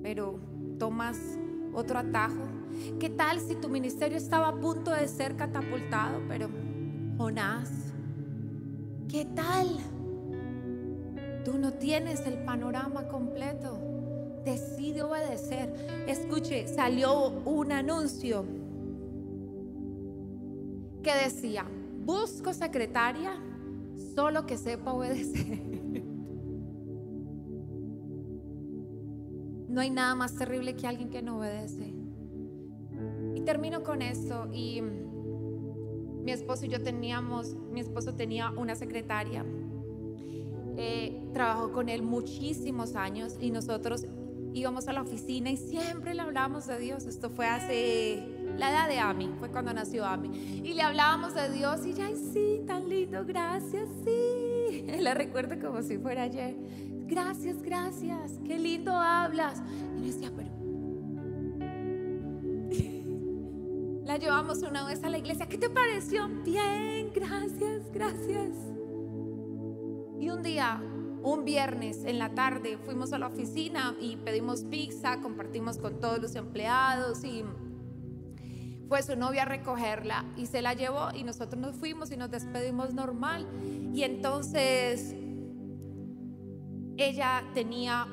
Pero 0.04 0.40
tomas 0.78 1.18
otro 1.74 1.98
atajo. 1.98 2.63
¿Qué 3.00 3.10
tal 3.10 3.40
si 3.40 3.56
tu 3.56 3.70
ministerio 3.70 4.18
estaba 4.18 4.50
a 4.50 4.56
punto 4.56 4.92
de 4.92 5.08
ser 5.08 5.36
catapultado, 5.36 6.22
pero 6.28 6.50
Jonás? 7.18 7.72
¿Qué 9.10 9.26
tal? 9.26 9.68
Tú 11.46 11.58
no 11.58 11.74
tienes 11.74 12.26
el 12.26 12.44
panorama 12.46 13.08
completo. 13.08 13.80
Decide 14.46 15.04
obedecer. 15.04 15.74
Escuche, 16.08 16.68
salió 16.68 17.30
un 17.46 17.72
anuncio 17.72 18.46
que 21.04 21.14
decía, 21.14 21.66
busco 22.06 22.54
secretaria, 22.54 23.34
solo 24.16 24.46
que 24.46 24.58
sepa 24.58 24.94
obedecer. 24.94 25.62
No 29.74 29.82
hay 29.82 29.90
nada 29.90 30.14
más 30.14 30.36
terrible 30.36 30.76
que 30.76 30.86
alguien 30.86 31.10
que 31.10 31.24
no 31.24 31.40
obedece. 31.40 32.03
Termino 33.46 33.84
con 33.84 34.02
esto. 34.02 34.50
Y 34.54 34.82
mi 34.82 36.32
esposo 36.32 36.66
y 36.66 36.70
yo 36.70 36.82
teníamos, 36.82 37.56
mi 37.72 37.80
esposo 37.80 38.14
tenía 38.14 38.52
una 38.52 38.76
secretaria 38.76 39.46
eh, 40.76 41.30
trabajó 41.34 41.72
con 41.72 41.88
él 41.88 42.02
muchísimos 42.02 42.96
años 42.96 43.36
y 43.40 43.52
nosotros 43.52 44.06
íbamos 44.54 44.88
a 44.88 44.94
la 44.94 45.02
oficina 45.02 45.52
y 45.52 45.58
siempre 45.58 46.14
le 46.14 46.22
hablábamos 46.22 46.68
de 46.68 46.80
Dios. 46.80 47.06
Esto 47.06 47.30
fue 47.30 47.48
hace 47.48 48.28
la 48.58 48.72
edad 48.72 48.88
de 48.88 49.00
Ami, 49.00 49.30
fue 49.40 49.50
cuando 49.50 49.74
nació 49.74 50.06
Ami. 50.06 50.62
Y 50.64 50.74
le 50.74 50.82
hablábamos 50.82 51.36
de 51.36 51.52
Dios 51.52 51.86
y 51.86 51.94
ya, 51.94 52.10
sí, 52.34 52.62
tan 52.66 52.90
lindo, 52.90 53.24
gracias, 53.26 53.88
sí. 54.04 54.86
Le 55.00 55.14
recuerdo 55.14 55.60
como 55.60 55.82
si 55.84 55.98
fuera 55.98 56.24
ayer. 56.24 56.56
Gracias, 57.06 57.62
gracias, 57.62 58.40
qué 58.46 58.58
lindo 58.58 58.92
hablas. 58.94 59.62
Y 59.98 60.02
le 60.02 60.08
decía, 60.08 60.32
pero... 60.36 60.63
La 64.14 64.20
llevamos 64.20 64.62
una 64.62 64.86
vez 64.86 65.04
a 65.04 65.10
la 65.10 65.18
iglesia. 65.18 65.48
¿Qué 65.48 65.58
te 65.58 65.72
pareció? 65.72 66.28
Bien, 66.46 67.12
gracias, 67.16 67.92
gracias. 67.92 68.52
Y 70.20 70.30
un 70.30 70.44
día, 70.44 70.84
un 71.24 71.44
viernes 71.44 72.06
en 72.06 72.20
la 72.20 72.30
tarde, 72.36 72.78
fuimos 72.78 73.12
a 73.12 73.18
la 73.18 73.26
oficina 73.26 73.96
y 74.00 74.18
pedimos 74.18 74.66
pizza, 74.66 75.20
compartimos 75.20 75.80
con 75.80 76.00
todos 76.00 76.20
los 76.20 76.36
empleados 76.36 77.24
y 77.24 77.44
fue 78.88 79.02
su 79.02 79.16
novia 79.16 79.42
a 79.42 79.46
recogerla 79.46 80.26
y 80.38 80.46
se 80.46 80.62
la 80.62 80.76
llevó 80.76 81.10
y 81.16 81.24
nosotros 81.24 81.60
nos 81.60 81.76
fuimos 81.76 82.12
y 82.12 82.16
nos 82.16 82.30
despedimos 82.30 82.94
normal. 82.94 83.48
Y 83.96 84.04
entonces 84.04 85.16
ella 86.98 87.46
tenía 87.56 88.06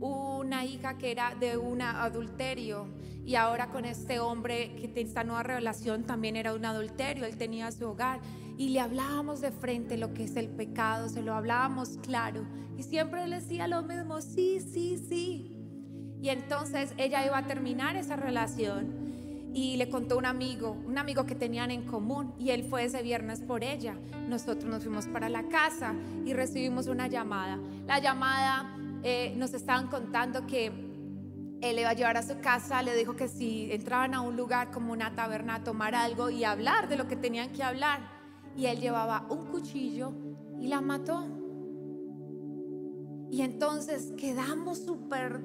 una 0.00 0.64
hija 0.64 0.96
que 0.96 1.10
era 1.10 1.34
de 1.34 1.58
un 1.58 1.82
adulterio 1.82 2.86
y 3.24 3.34
ahora 3.34 3.68
con 3.68 3.84
este 3.84 4.18
hombre 4.20 4.74
que 4.76 5.00
esta 5.00 5.24
nueva 5.24 5.42
revelación 5.42 6.04
también 6.04 6.36
era 6.36 6.54
un 6.54 6.64
adulterio, 6.64 7.24
él 7.24 7.36
tenía 7.36 7.70
su 7.70 7.86
hogar 7.86 8.20
y 8.56 8.70
le 8.70 8.80
hablábamos 8.80 9.40
de 9.40 9.52
frente 9.52 9.96
lo 9.96 10.12
que 10.12 10.24
es 10.24 10.36
el 10.36 10.48
pecado, 10.48 11.08
se 11.08 11.22
lo 11.22 11.34
hablábamos 11.34 11.98
claro. 12.02 12.44
Y 12.76 12.82
siempre 12.82 13.26
le 13.26 13.40
decía 13.40 13.66
lo 13.68 13.82
mismo, 13.82 14.20
sí, 14.20 14.60
sí, 14.60 14.98
sí. 15.08 15.56
Y 16.20 16.28
entonces 16.28 16.92
ella 16.98 17.24
iba 17.24 17.38
a 17.38 17.46
terminar 17.46 17.96
esa 17.96 18.16
relación 18.16 19.50
y 19.52 19.76
le 19.76 19.88
contó 19.88 20.18
un 20.18 20.26
amigo, 20.26 20.76
un 20.86 20.98
amigo 20.98 21.24
que 21.24 21.34
tenían 21.34 21.70
en 21.70 21.82
común, 21.82 22.34
y 22.38 22.50
él 22.50 22.64
fue 22.64 22.84
ese 22.84 23.02
viernes 23.02 23.40
por 23.40 23.64
ella. 23.64 23.96
Nosotros 24.28 24.64
nos 24.64 24.82
fuimos 24.82 25.06
para 25.06 25.28
la 25.28 25.48
casa 25.48 25.94
y 26.24 26.34
recibimos 26.34 26.86
una 26.86 27.08
llamada. 27.08 27.58
La 27.86 27.98
llamada 27.98 28.76
eh, 29.02 29.34
nos 29.36 29.54
estaban 29.54 29.88
contando 29.88 30.46
que 30.46 30.89
él 31.60 31.76
le 31.76 31.82
iba 31.82 31.90
a 31.90 31.94
llevar 31.94 32.16
a 32.16 32.22
su 32.22 32.40
casa, 32.40 32.82
le 32.82 32.94
dijo 32.94 33.16
que 33.16 33.28
si 33.28 33.70
entraban 33.70 34.14
a 34.14 34.20
un 34.20 34.36
lugar 34.36 34.70
como 34.70 34.92
una 34.92 35.14
taberna 35.14 35.56
a 35.56 35.64
tomar 35.64 35.94
algo 35.94 36.30
y 36.30 36.44
hablar 36.44 36.88
de 36.88 36.96
lo 36.96 37.06
que 37.06 37.16
tenían 37.16 37.52
que 37.52 37.62
hablar, 37.62 38.00
y 38.56 38.66
él 38.66 38.80
llevaba 38.80 39.26
un 39.28 39.46
cuchillo 39.46 40.12
y 40.58 40.68
la 40.68 40.80
mató. 40.80 41.26
Y 43.30 43.42
entonces 43.42 44.12
quedamos 44.16 44.78
súper 44.84 45.40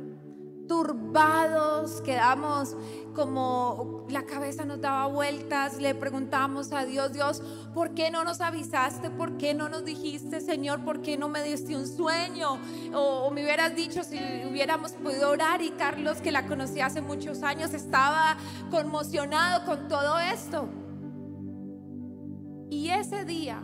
turbados, 0.68 2.02
quedamos 2.02 2.76
como 3.14 4.06
la 4.10 4.26
cabeza 4.26 4.66
nos 4.66 4.82
daba 4.82 5.08
vueltas, 5.08 5.80
le 5.80 5.96
preguntamos 5.96 6.74
a 6.74 6.86
Dios, 6.86 7.14
Dios, 7.14 7.42
¿por 7.74 7.94
qué 7.96 8.12
no 8.12 8.24
nos 8.24 8.42
avisaste? 8.42 9.10
¿Por 9.10 9.38
qué 9.38 9.54
no 9.54 9.70
nos 9.70 9.86
dijiste, 9.86 10.42
Señor? 10.42 10.84
¿Por 10.84 11.02
qué 11.02 11.18
no 11.18 11.30
me 11.30 11.42
diste 11.42 11.76
un 11.76 11.88
sueño? 11.88 12.60
O, 12.94 13.32
me 13.32 13.44
hubieras 13.44 13.76
dicho 13.76 14.04
si 14.04 14.18
hubiéramos 14.50 14.92
podido 14.92 15.30
orar 15.30 15.62
y 15.62 15.72
Carlos, 15.72 16.18
que 16.18 16.32
la 16.32 16.46
conocí 16.46 16.82
hace 16.82 17.02
muchos 17.02 17.42
años, 17.42 17.74
estaba 17.74 18.38
conmocionado 18.70 19.66
con 19.66 19.88
todo 19.88 20.20
esto. 20.20 20.68
Y 22.70 22.90
ese 22.90 23.24
día, 23.24 23.62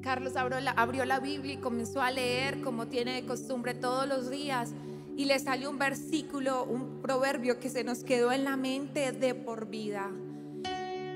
Carlos 0.00 0.36
abrió 0.36 0.58
la, 0.60 0.70
abrió 0.72 1.04
la 1.04 1.20
Biblia 1.20 1.54
y 1.54 1.58
comenzó 1.58 2.00
a 2.00 2.10
leer 2.10 2.62
como 2.62 2.88
tiene 2.88 3.14
de 3.14 3.26
costumbre 3.26 3.74
todos 3.74 4.08
los 4.08 4.30
días 4.30 4.72
y 5.16 5.26
le 5.26 5.38
salió 5.38 5.70
un 5.70 5.78
versículo, 5.78 6.64
un 6.64 7.00
proverbio 7.02 7.58
que 7.58 7.68
se 7.68 7.84
nos 7.84 8.02
quedó 8.02 8.32
en 8.32 8.44
la 8.44 8.56
mente 8.56 9.12
de 9.12 9.34
por 9.34 9.68
vida. 9.68 10.10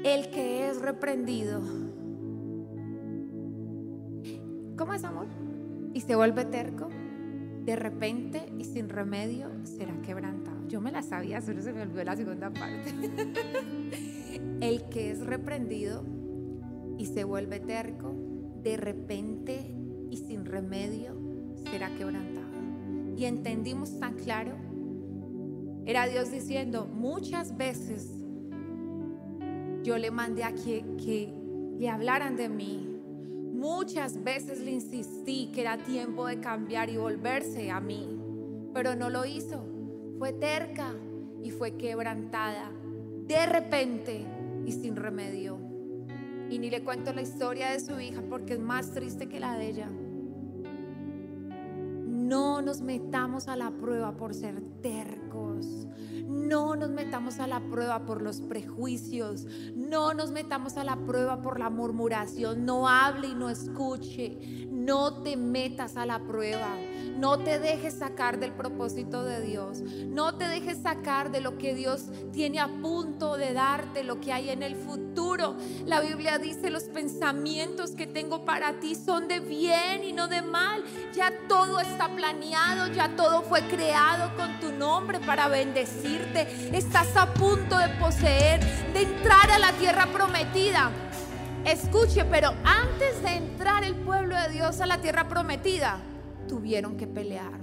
El 0.05 0.31
que 0.31 0.69
es 0.69 0.81
reprendido. 0.81 1.63
¿Cómo 4.77 4.93
es 4.93 5.05
amor? 5.05 5.27
Y 5.95 6.03
se 6.03 6.15
vuelve 6.15 6.45
terco. 6.45 6.89
De 7.65 7.75
repente 7.75 8.53
y 8.59 8.65
sin 8.65 8.89
remedio 8.89 9.51
será 9.65 10.01
quebrantado. 10.03 10.69
Yo 10.69 10.81
me 10.81 10.93
la 10.93 11.03
sabía, 11.03 11.41
solo 11.41 11.63
se 11.63 11.73
me 11.73 11.83
olvidó 11.83 12.05
la 12.05 12.17
segunda 12.17 12.51
parte. 12.51 12.95
El 14.61 14.89
que 14.89 15.11
es 15.11 15.27
reprendido 15.27 16.05
y 16.99 17.07
se 17.07 17.25
vuelve 17.25 17.59
terco, 17.61 18.15
de 18.63 18.77
repente 18.77 19.75
y 20.11 20.17
sin 20.19 20.45
remedio 20.45 21.17
será 21.71 21.93
quebrantado 21.97 22.46
y 23.16 23.24
entendimos 23.24 23.98
tan 23.98 24.14
claro, 24.14 24.52
era 25.87 26.07
Dios 26.07 26.31
diciendo, 26.31 26.87
muchas 26.87 27.57
veces 27.57 28.11
yo 29.83 29.96
le 29.98 30.11
mandé 30.11 30.44
a 30.44 30.52
que, 30.52 30.85
que 31.02 31.33
le 31.79 31.88
hablaran 31.88 32.37
de 32.37 32.48
mí. 32.48 32.92
Muchas 33.55 34.22
veces 34.22 34.61
le 34.61 34.72
insistí 34.72 35.50
que 35.55 35.62
era 35.62 35.79
tiempo 35.79 36.26
de 36.26 36.40
cambiar 36.40 36.90
y 36.90 36.96
volverse 36.96 37.70
a 37.70 37.81
mí, 37.81 38.18
pero 38.74 38.94
no 38.94 39.09
lo 39.09 39.24
hizo. 39.24 39.64
Fue 40.18 40.33
terca 40.33 40.92
y 41.42 41.50
fue 41.50 41.76
quebrantada 41.76 42.70
de 43.26 43.46
repente 43.46 44.26
y 44.66 44.72
sin 44.72 44.96
remedio. 44.96 45.59
Y 46.50 46.59
ni 46.59 46.68
le 46.68 46.83
cuento 46.83 47.12
la 47.12 47.22
historia 47.22 47.70
de 47.70 47.81
su 47.81 47.98
hija 47.98 48.22
porque 48.29 48.55
es 48.55 48.61
más 48.61 48.92
triste 48.92 49.29
que 49.29 49.40
la 49.40 49.57
de 49.57 49.68
ella. 49.68 49.90
No 52.66 52.72
nos 52.72 52.83
metamos 52.83 53.46
a 53.46 53.55
la 53.55 53.70
prueba 53.70 54.16
por 54.16 54.35
ser 54.35 54.61
tercos. 54.83 55.87
No 56.26 56.74
nos 56.74 56.90
metamos 56.90 57.38
a 57.38 57.46
la 57.46 57.61
prueba 57.61 58.05
por 58.05 58.20
los 58.20 58.40
prejuicios. 58.40 59.46
No 59.76 60.14
nos 60.14 60.33
metamos 60.33 60.76
a 60.76 60.83
la 60.83 60.96
prueba 60.96 61.40
por 61.42 61.61
la 61.61 61.70
murmuración. 61.70 62.66
No 62.66 62.88
hable 62.88 63.29
y 63.29 63.35
no 63.37 63.50
escuche. 63.50 64.66
No 64.68 65.22
te 65.22 65.37
metas 65.37 65.96
a 65.96 66.07
la 66.07 66.18
prueba. 66.18 66.66
No 67.17 67.39
te 67.39 67.59
dejes 67.59 67.95
sacar 67.95 68.39
del 68.39 68.53
propósito 68.53 69.25
de 69.25 69.41
Dios. 69.41 69.81
No 69.81 70.37
te 70.37 70.49
dejes 70.49 70.79
sacar 70.83 71.31
de 71.31 71.41
lo 71.41 71.59
que 71.59 71.75
Dios 71.75 72.07
tiene 72.33 72.61
a 72.61 72.69
punto 72.69 73.37
de 73.37 73.53
darte, 73.53 74.05
lo 74.05 74.21
que 74.21 74.33
hay 74.33 74.51
en 74.51 74.63
el 74.63 74.77
futuro. 74.77 75.57
La 75.87 76.01
Biblia 76.01 76.39
dice, 76.39 76.71
los 76.71 76.85
pensamientos 76.85 77.93
que 77.93 78.07
tengo 78.07 78.45
para 78.45 78.81
ti 78.81 78.95
son 78.95 79.29
de 79.29 79.41
bien 79.41 80.05
y 80.05 80.13
no 80.13 80.29
de 80.29 80.43
mal. 80.43 80.85
Ya 81.15 81.33
todo 81.49 81.81
está 81.81 82.15
planeado, 82.15 82.89
ya 82.89 83.17
todo 83.17 83.43
fue 83.43 83.63
creado 83.63 84.35
con 84.37 84.61
tu 84.61 84.73
nombre 84.73 85.21
para 85.21 85.49
bendecirte. 85.49 86.47
Estás 86.77 87.17
a 87.17 87.33
punto 87.33 87.79
de 87.79 87.89
poseer, 88.01 88.61
de 88.93 89.03
entrar 89.03 89.51
a 89.51 89.59
la 89.59 89.73
tierra 89.73 90.07
prometida. 90.13 90.91
Escuche, 91.65 92.25
pero 92.25 92.55
antes 92.65 93.23
de 93.23 93.37
entrar 93.37 93.83
el 93.83 93.97
pueblo 93.97 94.37
de 94.37 94.51
Dios 94.51 94.81
a 94.81 94.87
la 94.87 95.01
tierra 95.01 95.27
prometida, 95.29 95.99
tuvieron 96.47 96.97
que 96.97 97.07
pelear 97.07 97.61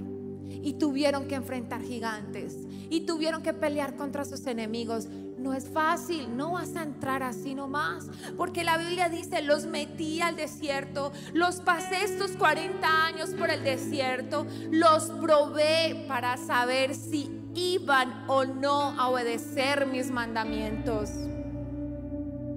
y 0.61 0.73
tuvieron 0.73 1.27
que 1.27 1.35
enfrentar 1.35 1.81
gigantes 1.81 2.55
y 2.89 3.01
tuvieron 3.01 3.41
que 3.41 3.53
pelear 3.53 3.95
contra 3.95 4.23
sus 4.23 4.45
enemigos. 4.47 5.07
No 5.37 5.53
es 5.53 5.67
fácil, 5.67 6.37
no 6.37 6.53
vas 6.53 6.75
a 6.75 6.83
entrar 6.83 7.21
así 7.21 7.53
nomás, 7.53 8.05
porque 8.37 8.63
la 8.63 8.77
Biblia 8.77 9.09
dice, 9.09 9.41
los 9.41 9.65
metí 9.65 10.21
al 10.21 10.37
desierto, 10.37 11.11
los 11.33 11.59
pasé 11.59 12.03
estos 12.03 12.31
40 12.37 13.05
años 13.05 13.31
por 13.31 13.49
el 13.49 13.63
desierto, 13.63 14.45
los 14.71 15.09
probé 15.09 16.05
para 16.07 16.37
saber 16.37 16.95
si 16.95 17.29
iban 17.55 18.23
o 18.27 18.45
no 18.45 18.97
a 18.97 19.09
obedecer 19.09 19.85
mis 19.85 20.11
mandamientos. 20.11 21.09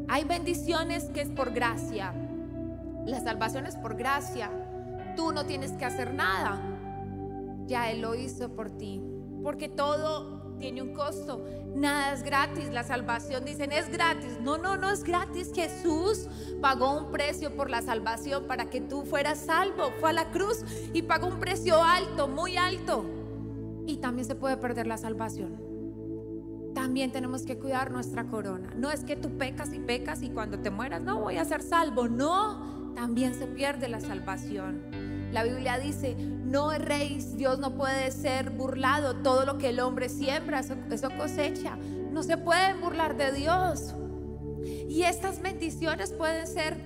Hay 0.08 0.22
bendiciones 0.24 1.04
que 1.06 1.22
es 1.22 1.30
por 1.30 1.52
gracia, 1.52 2.14
la 3.04 3.20
salvación 3.20 3.66
es 3.66 3.74
por 3.74 3.96
gracia, 3.96 4.50
Tú 5.16 5.32
no 5.32 5.46
tienes 5.46 5.72
que 5.72 5.84
hacer 5.84 6.14
nada. 6.14 6.60
Ya 7.66 7.90
Él 7.90 8.02
lo 8.02 8.14
hizo 8.14 8.50
por 8.54 8.70
ti. 8.70 9.02
Porque 9.42 9.68
todo 9.68 10.36
tiene 10.58 10.82
un 10.82 10.94
costo. 10.94 11.44
Nada 11.74 12.12
es 12.12 12.22
gratis. 12.22 12.70
La 12.70 12.82
salvación 12.82 13.44
dicen 13.44 13.72
es 13.72 13.90
gratis. 13.90 14.38
No, 14.40 14.58
no, 14.58 14.76
no 14.76 14.90
es 14.90 15.04
gratis. 15.04 15.52
Jesús 15.54 16.28
pagó 16.60 16.96
un 16.96 17.10
precio 17.10 17.54
por 17.54 17.70
la 17.70 17.82
salvación 17.82 18.46
para 18.46 18.70
que 18.70 18.80
tú 18.80 19.02
fueras 19.02 19.38
salvo. 19.38 19.90
Fue 20.00 20.10
a 20.10 20.12
la 20.12 20.30
cruz 20.30 20.64
y 20.92 21.02
pagó 21.02 21.26
un 21.26 21.38
precio 21.38 21.82
alto, 21.82 22.28
muy 22.28 22.56
alto. 22.56 23.04
Y 23.86 23.98
también 23.98 24.26
se 24.26 24.34
puede 24.34 24.56
perder 24.56 24.86
la 24.86 24.96
salvación. 24.96 25.64
También 26.74 27.10
tenemos 27.10 27.42
que 27.42 27.58
cuidar 27.58 27.90
nuestra 27.90 28.26
corona. 28.26 28.74
No 28.76 28.90
es 28.90 29.04
que 29.04 29.16
tú 29.16 29.38
pecas 29.38 29.72
y 29.72 29.78
pecas 29.78 30.22
y 30.22 30.30
cuando 30.30 30.58
te 30.58 30.70
mueras 30.70 31.00
no 31.00 31.20
voy 31.20 31.36
a 31.36 31.44
ser 31.44 31.62
salvo. 31.62 32.08
No, 32.08 32.92
también 32.94 33.34
se 33.34 33.46
pierde 33.46 33.88
la 33.88 34.00
salvación. 34.00 35.05
La 35.32 35.42
Biblia 35.44 35.78
dice, 35.78 36.16
no 36.16 36.72
erréis, 36.72 37.36
Dios 37.36 37.58
no 37.58 37.76
puede 37.76 38.10
ser 38.10 38.50
burlado, 38.50 39.16
todo 39.16 39.44
lo 39.44 39.58
que 39.58 39.70
el 39.70 39.80
hombre 39.80 40.08
siembra, 40.08 40.60
eso, 40.60 41.08
cosecha. 41.16 41.76
No 42.12 42.22
se 42.22 42.36
pueden 42.38 42.80
burlar 42.80 43.16
de 43.16 43.32
Dios. 43.32 43.94
Y 44.88 45.02
estas 45.02 45.42
bendiciones 45.42 46.12
pueden 46.12 46.46
ser 46.46 46.76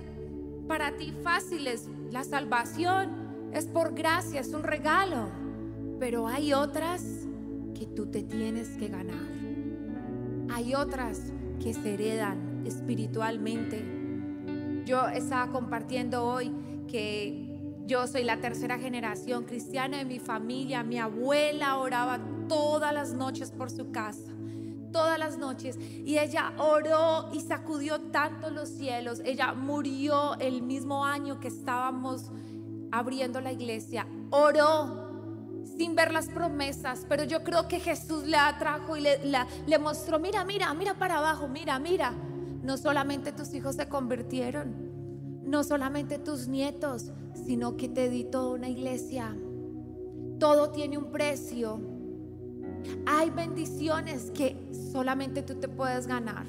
para 0.67 0.97
ti 0.97 1.13
fáciles. 1.23 1.87
La 2.11 2.23
salvación 2.23 3.49
es 3.53 3.65
por 3.65 3.93
gracia, 3.93 4.41
es 4.41 4.53
un 4.53 4.63
regalo. 4.63 5.29
Pero 5.99 6.27
hay 6.27 6.53
otras 6.53 7.03
que 7.77 7.85
tú 7.85 8.07
te 8.07 8.23
tienes 8.23 8.69
que 8.69 8.87
ganar. 8.87 9.29
Hay 10.51 10.75
otras 10.75 11.31
que 11.61 11.73
se 11.73 11.93
heredan 11.93 12.63
espiritualmente. 12.65 13.83
Yo 14.85 15.07
estaba 15.07 15.51
compartiendo 15.51 16.25
hoy 16.25 16.51
que 16.87 17.50
yo 17.85 18.07
soy 18.07 18.23
la 18.23 18.37
tercera 18.37 18.77
generación 18.77 19.45
cristiana 19.45 19.97
de 19.97 20.05
mi 20.05 20.19
familia. 20.19 20.83
Mi 20.83 20.99
abuela 20.99 21.77
oraba 21.77 22.19
todas 22.47 22.93
las 22.93 23.13
noches 23.13 23.51
por 23.51 23.69
su 23.69 23.91
casa. 23.91 24.31
Todas 24.91 25.17
las 25.17 25.37
noches. 25.37 25.77
Y 25.77 26.17
ella 26.17 26.53
oró 26.57 27.29
y 27.33 27.41
sacudió 27.41 27.99
tanto 27.99 28.49
los 28.49 28.69
cielos. 28.69 29.21
Ella 29.25 29.53
murió 29.53 30.37
el 30.39 30.61
mismo 30.61 31.05
año 31.05 31.39
que 31.39 31.47
estábamos 31.47 32.31
abriendo 32.91 33.41
la 33.41 33.51
iglesia. 33.51 34.07
Oró 34.29 35.09
sin 35.77 35.95
ver 35.95 36.11
las 36.11 36.27
promesas, 36.27 37.05
pero 37.07 37.23
yo 37.23 37.43
creo 37.43 37.67
que 37.67 37.79
Jesús 37.79 38.25
le 38.25 38.37
atrajo 38.37 38.97
y 38.97 39.01
le, 39.01 39.19
le 39.65 39.79
mostró, 39.79 40.19
mira, 40.19 40.43
mira, 40.43 40.73
mira 40.73 40.95
para 40.95 41.17
abajo, 41.17 41.47
mira, 41.47 41.79
mira. 41.79 42.13
No 42.61 42.77
solamente 42.77 43.31
tus 43.31 43.53
hijos 43.53 43.75
se 43.75 43.89
convirtieron, 43.89 45.41
no 45.43 45.63
solamente 45.63 46.19
tus 46.19 46.47
nietos, 46.47 47.11
sino 47.33 47.77
que 47.77 47.89
te 47.89 48.09
di 48.09 48.23
toda 48.23 48.55
una 48.55 48.69
iglesia. 48.69 49.35
Todo 50.39 50.71
tiene 50.71 50.97
un 50.97 51.11
precio. 51.11 51.79
Hay 53.05 53.29
bendiciones 53.29 54.31
que 54.31 54.57
solamente 54.91 55.43
tú 55.43 55.55
te 55.55 55.67
puedes 55.67 56.07
ganar. 56.07 56.45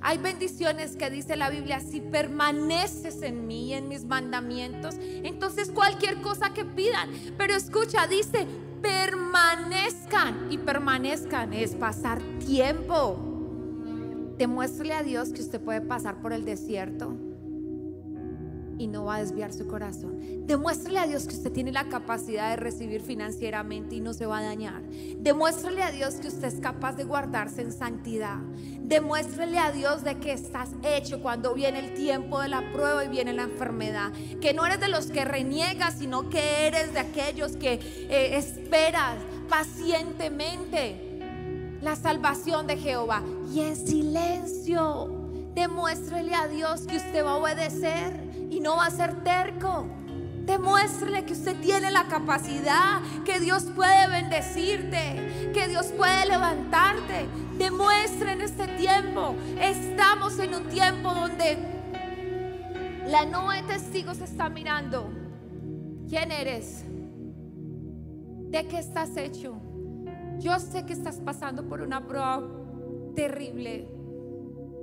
Hay 0.00 0.18
bendiciones 0.18 0.96
que 0.96 1.10
dice 1.10 1.36
la 1.36 1.48
Biblia, 1.48 1.80
si 1.80 2.00
permaneces 2.00 3.22
en 3.22 3.46
mí 3.46 3.68
y 3.68 3.74
en 3.74 3.88
mis 3.88 4.04
mandamientos, 4.04 4.96
entonces 4.98 5.70
cualquier 5.70 6.20
cosa 6.22 6.52
que 6.52 6.64
pidan. 6.64 7.10
Pero 7.38 7.54
escucha, 7.54 8.06
dice, 8.08 8.46
permanezcan 8.82 10.50
y 10.50 10.58
permanezcan 10.58 11.52
es 11.52 11.76
pasar 11.76 12.20
tiempo. 12.44 13.16
Demuéstrele 14.36 14.94
a 14.94 15.02
Dios 15.02 15.30
que 15.30 15.40
usted 15.40 15.60
puede 15.60 15.80
pasar 15.80 16.20
por 16.20 16.32
el 16.32 16.44
desierto 16.44 17.16
y 18.78 18.86
no 18.86 19.04
va 19.04 19.16
a 19.16 19.20
desviar 19.20 19.52
su 19.52 19.66
corazón. 19.66 20.46
Demuéstrele 20.46 20.98
a 20.98 21.06
Dios 21.06 21.26
que 21.26 21.34
usted 21.34 21.52
tiene 21.52 21.72
la 21.72 21.88
capacidad 21.88 22.50
de 22.50 22.56
recibir 22.56 23.00
financieramente 23.00 23.96
y 23.96 24.00
no 24.00 24.12
se 24.12 24.26
va 24.26 24.38
a 24.38 24.42
dañar. 24.42 24.82
Demuéstrele 25.18 25.82
a 25.82 25.90
Dios 25.90 26.14
que 26.14 26.28
usted 26.28 26.44
es 26.44 26.60
capaz 26.60 26.92
de 26.94 27.04
guardarse 27.04 27.62
en 27.62 27.72
santidad. 27.72 28.38
Demuéstrele 28.80 29.58
a 29.58 29.72
Dios 29.72 30.04
de 30.04 30.18
que 30.18 30.32
estás 30.32 30.70
hecho 30.82 31.20
cuando 31.20 31.54
viene 31.54 31.80
el 31.80 31.94
tiempo 31.94 32.40
de 32.40 32.48
la 32.48 32.72
prueba 32.72 33.04
y 33.04 33.08
viene 33.08 33.32
la 33.32 33.42
enfermedad. 33.42 34.12
Que 34.40 34.54
no 34.54 34.64
eres 34.64 34.80
de 34.80 34.88
los 34.88 35.06
que 35.06 35.24
reniegas, 35.24 35.98
sino 35.98 36.28
que 36.28 36.66
eres 36.66 36.92
de 36.92 37.00
aquellos 37.00 37.56
que 37.56 37.74
eh, 37.74 38.36
esperas 38.36 39.16
pacientemente 39.48 41.06
la 41.82 41.96
salvación 41.96 42.66
de 42.66 42.76
Jehová. 42.76 43.22
Y 43.52 43.60
en 43.60 43.76
silencio, 43.76 45.25
demuéstrele 45.56 46.34
a 46.34 46.46
Dios 46.46 46.82
que 46.82 46.98
usted 46.98 47.24
va 47.24 47.30
a 47.32 47.36
obedecer 47.36 48.12
y 48.50 48.60
no 48.60 48.76
va 48.76 48.86
a 48.86 48.90
ser 48.90 49.24
terco. 49.24 49.86
Demuéstrele 50.44 51.24
que 51.24 51.32
usted 51.32 51.56
tiene 51.60 51.90
la 51.90 52.06
capacidad, 52.06 53.00
que 53.24 53.40
Dios 53.40 53.64
puede 53.74 54.06
bendecirte, 54.06 55.50
que 55.52 55.66
Dios 55.66 55.86
puede 55.86 56.26
levantarte. 56.26 57.26
Demuestre 57.58 58.32
en 58.32 58.42
este 58.42 58.68
tiempo. 58.68 59.34
Estamos 59.58 60.38
en 60.38 60.54
un 60.54 60.68
tiempo 60.68 61.12
donde 61.12 61.56
la 63.06 63.24
nube 63.24 63.62
de 63.62 63.62
testigos 63.62 64.20
está 64.20 64.50
mirando. 64.50 65.10
¿Quién 66.06 66.30
eres? 66.30 66.84
¿De 68.50 68.68
qué 68.68 68.78
estás 68.78 69.16
hecho? 69.16 69.56
Yo 70.38 70.60
sé 70.60 70.84
que 70.84 70.92
estás 70.92 71.16
pasando 71.16 71.66
por 71.66 71.80
una 71.80 72.06
prueba 72.06 72.42
terrible. 73.16 73.95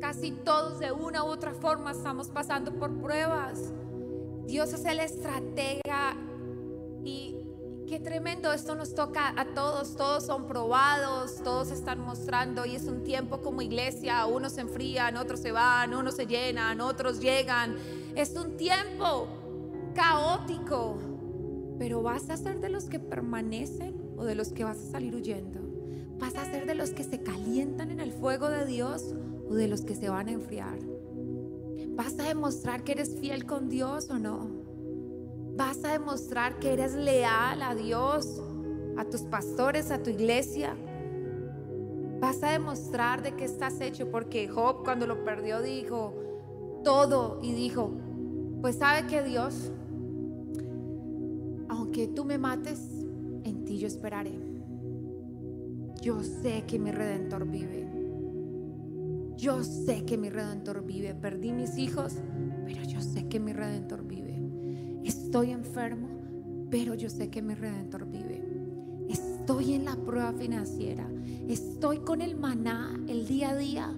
Casi 0.04 0.32
todos 0.32 0.80
de 0.80 0.92
una 0.92 1.24
u 1.24 1.28
otra 1.28 1.54
forma 1.54 1.92
estamos 1.92 2.28
pasando 2.28 2.74
por 2.74 2.92
pruebas. 3.00 3.72
Dios 4.46 4.74
es 4.74 4.84
el 4.84 5.00
estratega 5.00 6.18
y 7.06 7.38
qué 7.88 8.02
tremendo, 8.02 8.52
esto 8.52 8.76
nos 8.76 8.96
toca 8.96 9.34
a 9.38 9.46
todos, 9.54 9.96
todos 9.96 10.26
son 10.26 10.46
probados, 10.46 11.42
todos 11.42 11.72
están 11.72 12.02
mostrando 12.02 12.66
y 12.66 12.76
es 12.76 12.84
un 12.84 13.06
tiempo 13.06 13.42
como 13.42 13.62
iglesia, 13.62 14.26
unos 14.26 14.52
se 14.52 14.62
enfrían, 14.62 15.16
otros 15.16 15.40
se 15.40 15.54
van, 15.54 15.94
unos 15.94 16.16
se 16.16 16.28
llenan, 16.28 16.82
otros 16.82 17.22
llegan. 17.22 17.78
Es 18.14 18.36
un 18.36 18.58
tiempo 18.58 19.30
caótico, 19.96 20.98
pero 21.80 22.02
vas 22.02 22.30
a 22.30 22.36
ser 22.36 22.60
de 22.60 22.68
los 22.68 22.90
que 22.90 23.00
permanecen 23.00 24.16
o 24.18 24.26
de 24.26 24.36
los 24.36 24.52
que 24.52 24.66
vas 24.66 24.80
a 24.80 24.92
salir 24.92 25.16
huyendo. 25.16 25.62
Vas 26.20 26.36
a 26.36 26.44
ser 26.44 26.66
de 26.66 26.76
los 26.76 26.90
que 26.90 27.06
se 27.06 27.24
calientan 27.24 27.90
en 27.90 28.02
el 28.02 28.12
fuego 28.12 28.50
de 28.50 28.66
Dios 28.66 29.16
o 29.50 29.54
de 29.54 29.68
los 29.68 29.82
que 29.82 29.96
se 29.96 30.10
van 30.10 30.28
a 30.28 30.32
enfriar. 30.32 30.80
¿Vas 31.96 32.18
a 32.20 32.24
demostrar 32.24 32.84
que 32.84 32.94
eres 32.94 33.20
fiel 33.20 33.46
con 33.46 33.70
Dios 33.70 34.10
o 34.10 34.18
no? 34.18 34.48
¿Vas 35.56 35.84
a 35.84 35.92
demostrar 35.92 36.58
que 36.60 36.74
eres 36.74 36.96
leal 36.96 37.62
a 37.62 37.76
Dios, 37.76 38.42
a 38.98 39.06
tus 39.06 39.22
pastores, 39.22 39.92
a 39.92 40.02
tu 40.02 40.10
iglesia? 40.10 40.76
¿Vas 42.20 42.42
a 42.42 42.52
demostrar 42.52 43.22
de 43.22 43.36
qué 43.36 43.46
estás 43.46 43.80
hecho? 43.82 44.10
Porque 44.10 44.48
Job 44.48 44.84
cuando 44.84 45.06
lo 45.06 45.24
perdió 45.24 45.62
dijo 45.62 46.14
todo 46.84 47.40
y 47.42 47.54
dijo, 47.54 47.92
pues 48.62 48.78
sabe 48.78 49.08
que 49.08 49.22
Dios, 49.22 49.72
aunque 51.70 52.08
tú 52.08 52.26
me 52.26 52.38
mates, 52.38 52.80
en 53.44 53.66
ti 53.66 53.78
yo 53.78 53.88
esperaré. 53.88 54.40
Yo 56.02 56.24
sé 56.24 56.64
que 56.66 56.80
mi 56.80 56.92
redentor 56.92 57.46
vive. 57.46 57.93
Yo 59.38 59.64
sé 59.64 60.06
que 60.06 60.18
mi 60.18 60.30
redentor 60.30 60.86
vive. 60.86 61.16
Perdí 61.16 61.52
mis 61.52 61.78
hijos, 61.78 62.16
pero 62.66 62.84
yo 62.84 63.02
sé 63.02 63.28
que 63.28 63.40
mi 63.40 63.54
redentor 63.54 64.06
vive. 64.06 64.42
Estoy 65.04 65.52
enfermo, 65.52 66.10
pero 66.70 66.96
yo 66.96 67.10
sé 67.10 67.30
que 67.30 67.42
mi 67.42 67.56
redentor 67.56 68.06
vive. 68.06 68.44
Estoy 69.10 69.74
en 69.74 69.86
la 69.86 69.96
prueba 69.96 70.34
financiera. 70.34 71.10
Estoy 71.48 72.00
con 72.00 72.22
el 72.22 72.36
maná 72.36 72.98
el 73.08 73.28
día 73.28 73.50
a 73.50 73.56
día 73.58 73.94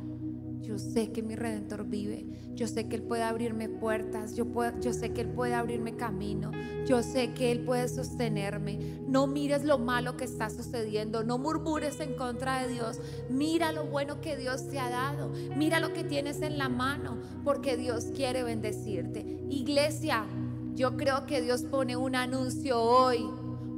yo 0.66 0.80
sé 0.80 1.12
que 1.12 1.22
mi 1.22 1.36
redentor 1.36 1.86
vive. 1.86 2.26
Yo 2.56 2.68
sé 2.68 2.88
que 2.88 2.96
Él 2.96 3.04
puede 3.04 3.24
abrirme 3.24 3.70
puertas. 3.70 4.36
Yo, 4.36 4.46
puedo, 4.46 4.80
yo 4.80 4.94
sé 4.94 5.14
que 5.14 5.22
Él 5.22 5.30
puede 5.30 5.54
abrirme 5.54 5.96
camino. 5.96 6.52
Yo 6.88 7.04
sé 7.04 7.34
que 7.34 7.52
Él 7.52 7.64
puede 7.64 7.88
sostenerme. 7.88 9.00
No 9.08 9.28
mires 9.28 9.64
lo 9.64 9.78
malo 9.78 10.18
que 10.18 10.24
está 10.24 10.50
sucediendo. 10.50 11.24
No 11.24 11.38
murmures 11.38 12.00
en 12.00 12.16
contra 12.16 12.64
de 12.64 12.74
Dios. 12.74 13.00
Mira 13.30 13.72
lo 13.72 13.86
bueno 13.86 14.22
que 14.22 14.38
Dios 14.38 14.68
te 14.68 14.80
ha 14.80 14.90
dado. 14.90 15.32
Mira 15.56 15.80
lo 15.80 15.94
que 15.94 16.04
tienes 16.04 16.42
en 16.42 16.58
la 16.58 16.70
mano. 16.70 17.18
Porque 17.44 17.78
Dios 17.78 18.06
quiere 18.16 18.42
bendecirte. 18.44 19.20
Iglesia, 19.50 20.26
yo 20.74 20.98
creo 20.98 21.28
que 21.28 21.42
Dios 21.42 21.64
pone 21.64 21.96
un 21.96 22.16
anuncio 22.16 22.82
hoy. 22.82 23.24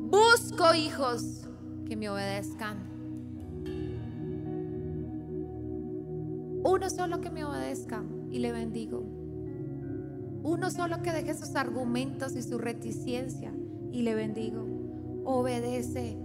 Busco 0.10 0.73
hijos 0.73 1.47
que 1.86 1.97
me 1.97 2.10
obedezcan. 2.10 2.96
Solo 6.97 7.21
que 7.21 7.29
me 7.29 7.45
obedezca 7.45 8.03
y 8.31 8.39
le 8.39 8.51
bendigo. 8.51 9.03
Uno 10.43 10.71
solo 10.71 11.03
que 11.03 11.12
deje 11.12 11.36
sus 11.36 11.55
argumentos 11.55 12.36
y 12.36 12.41
su 12.41 12.57
reticencia 12.57 13.53
y 13.91 14.01
le 14.01 14.15
bendigo. 14.15 14.65
Obedece 15.23 16.17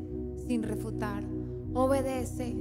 sin 0.46 0.62
refutar. 0.62 1.24
Obedece 1.74 2.56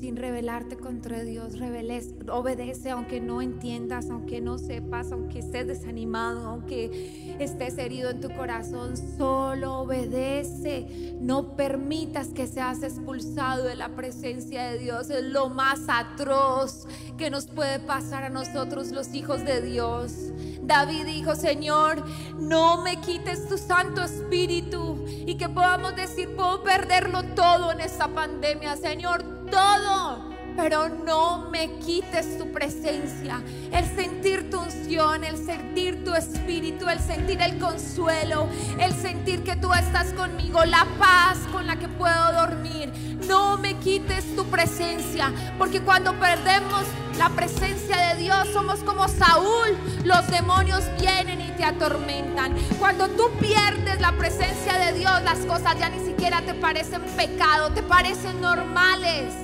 sin 0.00 0.16
rebelarte 0.16 0.76
contra 0.76 1.22
Dios. 1.22 1.58
Rebeles, 1.58 2.14
obedece 2.32 2.90
aunque 2.90 3.20
no 3.20 3.42
entiendas, 3.42 4.08
aunque 4.10 4.40
no 4.40 4.58
sepas, 4.58 5.12
aunque 5.12 5.40
estés 5.40 5.66
desanimado, 5.66 6.48
aunque 6.48 7.36
estés 7.38 7.76
herido 7.76 8.10
en 8.10 8.20
tu 8.20 8.30
corazón. 8.34 8.96
Solo 8.96 9.80
obedece. 9.80 11.16
No 11.20 11.54
permitas 11.54 12.28
que 12.28 12.46
seas 12.46 12.82
expulsado 12.82 13.64
de 13.64 13.76
la 13.76 13.90
presencia 13.94 14.70
de 14.70 14.78
Dios. 14.78 15.10
Es 15.10 15.24
lo 15.24 15.50
más 15.50 15.80
atroz 15.88 16.86
que 17.18 17.30
nos 17.30 17.46
puede 17.46 17.78
pasar 17.80 18.24
a 18.24 18.30
nosotros 18.30 18.90
los 18.92 19.12
hijos 19.14 19.44
de 19.44 19.60
Dios. 19.60 20.32
David 20.62 21.04
dijo, 21.04 21.34
Señor, 21.34 22.02
no 22.38 22.82
me 22.82 23.00
quites 23.00 23.48
tu 23.48 23.58
Santo 23.58 24.02
Espíritu 24.02 25.04
y 25.06 25.36
que 25.36 25.48
podamos 25.48 25.94
decir, 25.96 26.34
puedo 26.36 26.62
perderlo 26.62 27.22
todo 27.34 27.72
en 27.72 27.80
esta 27.80 28.08
pandemia. 28.08 28.76
Señor, 28.76 29.39
todo, 29.50 30.30
pero 30.56 30.88
no 30.88 31.50
me 31.50 31.78
quites 31.78 32.38
tu 32.38 32.50
presencia. 32.52 33.42
El 33.72 33.84
sentir 33.84 34.50
tu 34.50 34.59
el 34.98 35.36
sentir 35.46 36.04
tu 36.04 36.12
espíritu, 36.14 36.88
el 36.88 36.98
sentir 36.98 37.40
el 37.40 37.58
consuelo, 37.58 38.48
el 38.80 38.92
sentir 38.92 39.44
que 39.44 39.54
tú 39.54 39.72
estás 39.72 40.12
conmigo, 40.14 40.64
la 40.64 40.84
paz 40.98 41.38
con 41.52 41.64
la 41.68 41.76
que 41.76 41.86
puedo 41.86 42.32
dormir. 42.32 42.92
No 43.28 43.56
me 43.56 43.74
quites 43.76 44.34
tu 44.34 44.44
presencia, 44.46 45.32
porque 45.58 45.80
cuando 45.80 46.12
perdemos 46.18 46.86
la 47.18 47.28
presencia 47.28 47.96
de 48.08 48.22
Dios 48.22 48.48
somos 48.52 48.80
como 48.80 49.06
Saúl. 49.06 49.78
Los 50.04 50.26
demonios 50.26 50.82
vienen 51.00 51.40
y 51.40 51.52
te 51.52 51.64
atormentan. 51.64 52.56
Cuando 52.80 53.08
tú 53.10 53.30
pierdes 53.38 54.00
la 54.00 54.10
presencia 54.12 54.76
de 54.76 54.98
Dios, 54.98 55.22
las 55.22 55.38
cosas 55.46 55.78
ya 55.78 55.88
ni 55.88 56.04
siquiera 56.04 56.42
te 56.42 56.54
parecen 56.54 57.02
pecado, 57.16 57.70
te 57.70 57.84
parecen 57.84 58.40
normales. 58.40 59.34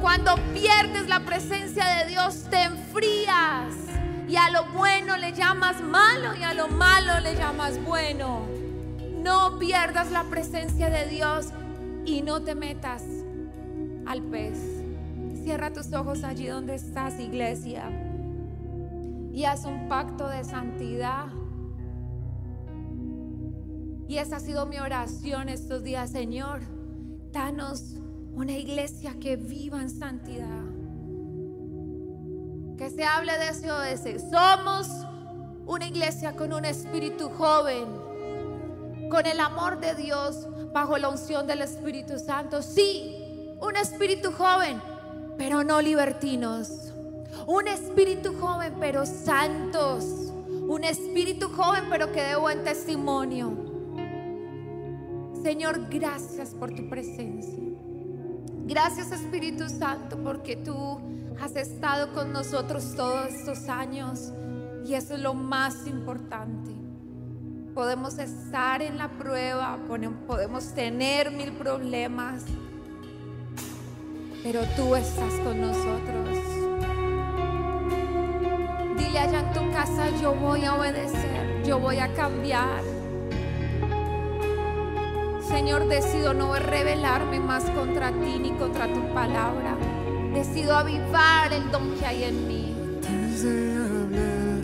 Cuando 0.00 0.36
pierdes 0.54 1.08
la 1.08 1.20
presencia 1.20 1.84
de 1.84 2.06
Dios, 2.06 2.44
te 2.50 2.68
enfrías. 2.90 3.74
Y 4.28 4.36
a 4.36 4.50
lo 4.50 4.64
bueno 4.72 5.16
le 5.16 5.32
llamas 5.32 5.80
malo 5.80 6.34
y 6.36 6.42
a 6.42 6.54
lo 6.54 6.68
malo 6.68 7.20
le 7.20 7.34
llamas 7.34 7.82
bueno. 7.84 8.46
No 9.22 9.58
pierdas 9.58 10.10
la 10.10 10.24
presencia 10.24 10.88
de 10.88 11.08
Dios 11.08 11.48
y 12.04 12.22
no 12.22 12.42
te 12.42 12.54
metas 12.54 13.02
al 14.06 14.22
pez. 14.22 14.58
Cierra 15.42 15.72
tus 15.72 15.92
ojos 15.92 16.22
allí 16.22 16.46
donde 16.46 16.74
estás, 16.74 17.18
iglesia. 17.18 17.90
Y 19.32 19.44
haz 19.44 19.64
un 19.64 19.88
pacto 19.88 20.28
de 20.28 20.44
santidad. 20.44 21.26
Y 24.08 24.18
esa 24.18 24.36
ha 24.36 24.40
sido 24.40 24.66
mi 24.66 24.78
oración 24.78 25.48
estos 25.48 25.82
días, 25.82 26.10
Señor. 26.10 26.60
Danos 27.32 27.96
una 28.32 28.52
iglesia 28.52 29.14
que 29.20 29.36
viva 29.36 29.80
en 29.80 29.90
santidad. 29.90 30.69
Que 32.80 32.88
se 32.88 33.04
hable 33.04 33.32
de 33.36 33.92
ese. 33.92 34.18
Somos 34.30 34.88
una 35.66 35.86
iglesia 35.86 36.34
con 36.34 36.54
un 36.54 36.64
espíritu 36.64 37.28
joven, 37.28 37.84
con 39.10 39.26
el 39.26 39.38
amor 39.38 39.80
de 39.80 39.94
Dios, 39.94 40.48
bajo 40.72 40.96
la 40.96 41.10
unción 41.10 41.46
del 41.46 41.60
Espíritu 41.60 42.18
Santo. 42.18 42.62
Sí, 42.62 43.14
un 43.60 43.76
espíritu 43.76 44.32
joven, 44.32 44.80
pero 45.36 45.62
no 45.62 45.82
libertinos. 45.82 46.94
Un 47.46 47.68
espíritu 47.68 48.32
joven, 48.40 48.74
pero 48.80 49.04
santos. 49.04 50.32
Un 50.66 50.82
espíritu 50.82 51.50
joven, 51.50 51.84
pero 51.90 52.10
que 52.12 52.22
dé 52.22 52.36
buen 52.36 52.64
testimonio. 52.64 53.52
Señor, 55.42 55.86
gracias 55.90 56.54
por 56.54 56.74
tu 56.74 56.88
presencia. 56.88 57.62
Gracias 58.64 59.12
Espíritu 59.12 59.68
Santo 59.68 60.16
porque 60.22 60.56
tú 60.56 61.10
has 61.40 61.56
estado 61.56 62.12
con 62.12 62.32
nosotros 62.32 62.94
todos 62.94 63.28
estos 63.28 63.68
años 63.68 64.32
y 64.84 64.94
eso 64.94 65.14
es 65.14 65.20
lo 65.20 65.32
más 65.32 65.86
importante. 65.86 66.70
Podemos 67.74 68.18
estar 68.18 68.82
en 68.82 68.98
la 68.98 69.08
prueba, 69.08 69.78
podemos 70.26 70.74
tener 70.74 71.30
mil 71.30 71.52
problemas, 71.52 72.42
pero 74.42 74.60
tú 74.76 74.94
estás 74.94 75.32
con 75.44 75.60
nosotros. 75.60 76.28
Dile 78.98 79.18
allá 79.18 79.40
en 79.40 79.52
tu 79.54 79.72
casa, 79.72 80.10
yo 80.20 80.34
voy 80.34 80.64
a 80.64 80.74
obedecer, 80.74 81.62
yo 81.64 81.78
voy 81.78 81.98
a 81.98 82.12
cambiar. 82.12 82.82
Señor, 85.48 85.88
decido 85.88 86.34
no 86.34 86.54
rebelarme 86.54 87.40
más 87.40 87.64
contra 87.70 88.12
ti 88.12 88.38
ni 88.38 88.52
contra 88.52 88.92
tu 88.92 89.00
palabra. 89.14 89.89
Decido 90.34 90.76
avivar 90.76 91.52
el 91.52 91.70
don 91.70 91.98
que 91.98 92.06
hay 92.06 92.24
en 92.24 92.48
mí. 92.48 92.74
Antes 92.96 93.42
de 93.42 93.76
hablar, 93.76 94.62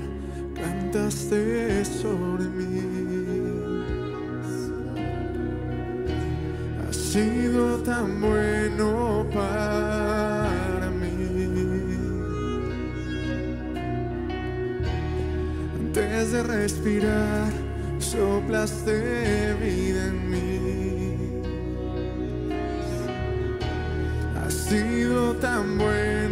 cantaste 0.55 1.85
sobre 1.85 2.45
mí. 2.45 2.83
Has 6.89 6.97
sido 6.97 7.79
tan 7.83 8.21
bueno 8.21 9.27
para 9.35 10.91
mí. 10.91 11.99
Antes 15.81 16.33
de 16.33 16.43
respirar, 16.45 17.51
soplaste 17.99 19.55
vida 19.61 20.07
en. 20.07 20.26
Sido 24.69 25.33
tan 25.37 25.79
bueno 25.79 26.26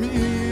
me. 0.00 0.49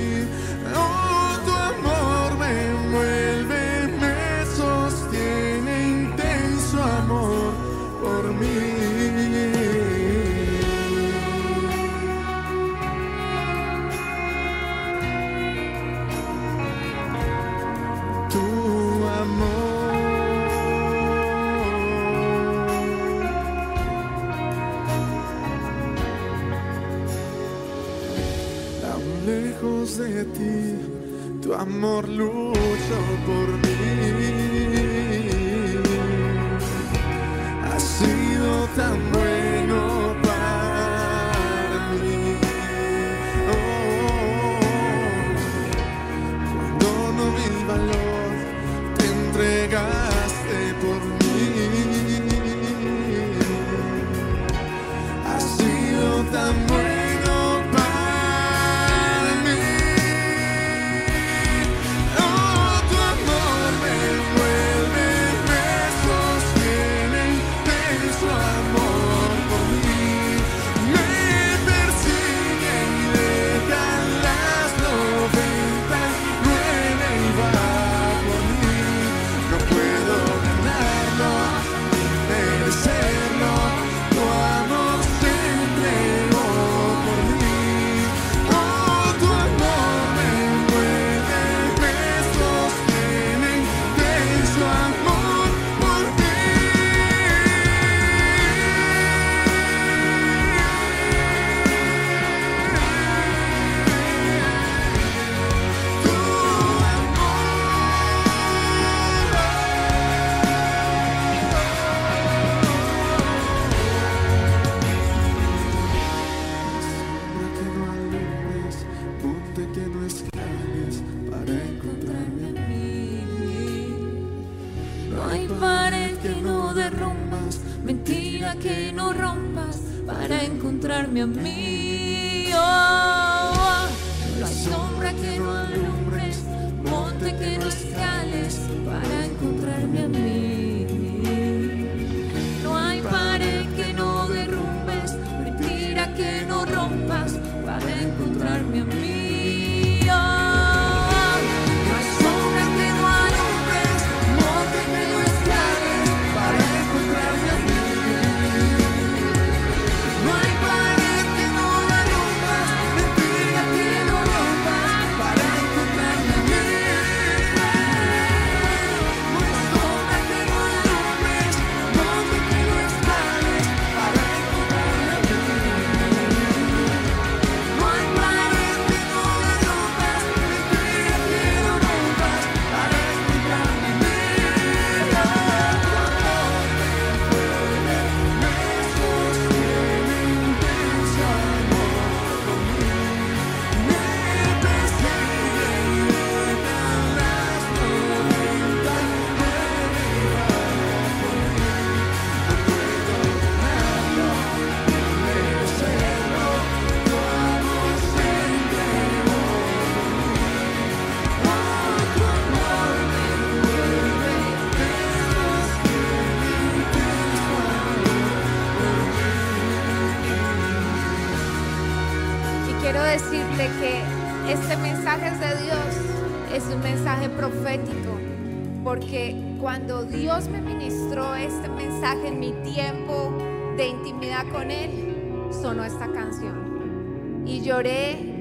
Él, 234.71 235.49
sonó 235.51 235.85
esta 235.85 236.11
canción. 236.12 237.45
Y 237.47 237.61
lloré, 237.61 238.39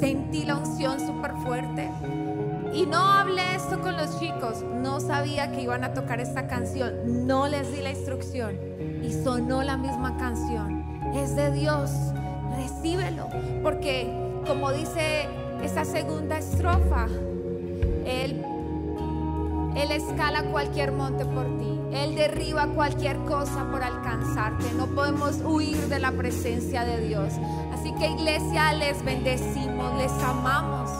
sentí 0.00 0.44
la 0.44 0.56
unción 0.56 0.98
súper 1.00 1.32
fuerte. 1.44 1.90
Y 2.72 2.86
no 2.86 2.98
hablé 2.98 3.56
esto 3.56 3.80
con 3.80 3.96
los 3.96 4.20
chicos, 4.20 4.62
no 4.62 5.00
sabía 5.00 5.50
que 5.50 5.62
iban 5.62 5.82
a 5.82 5.92
tocar 5.92 6.20
esta 6.20 6.46
canción, 6.46 7.26
no 7.26 7.48
les 7.48 7.72
di 7.72 7.80
la 7.80 7.90
instrucción 7.90 8.56
y 9.02 9.12
sonó 9.12 9.62
la 9.62 9.76
misma 9.76 10.16
canción. 10.16 10.84
Es 11.14 11.34
de 11.34 11.50
Dios, 11.50 11.90
recíbelo, 12.56 13.26
porque 13.64 14.08
como 14.46 14.70
dice 14.70 15.28
esa 15.64 15.84
segunda 15.84 16.38
estrofa, 16.38 17.06
Él, 18.06 18.44
Él 19.76 19.90
escala 19.90 20.44
cualquier 20.44 20.92
monte 20.92 21.24
por 21.24 21.46
ti, 21.58 21.79
Él 21.92 22.14
derriba 22.14 22.66
cualquier 22.68 23.16
cosa 23.24 23.66
por 23.70 23.82
alcanzarte. 23.82 24.72
No 24.76 24.86
podemos 24.86 25.38
huir 25.44 25.76
de 25.88 25.98
la 25.98 26.12
presencia 26.12 26.84
de 26.84 27.00
Dios. 27.06 27.34
Así 27.72 27.92
que 27.94 28.08
iglesia, 28.08 28.72
les 28.74 29.04
bendecimos, 29.04 29.96
les 29.98 30.12
amamos. 30.22 30.90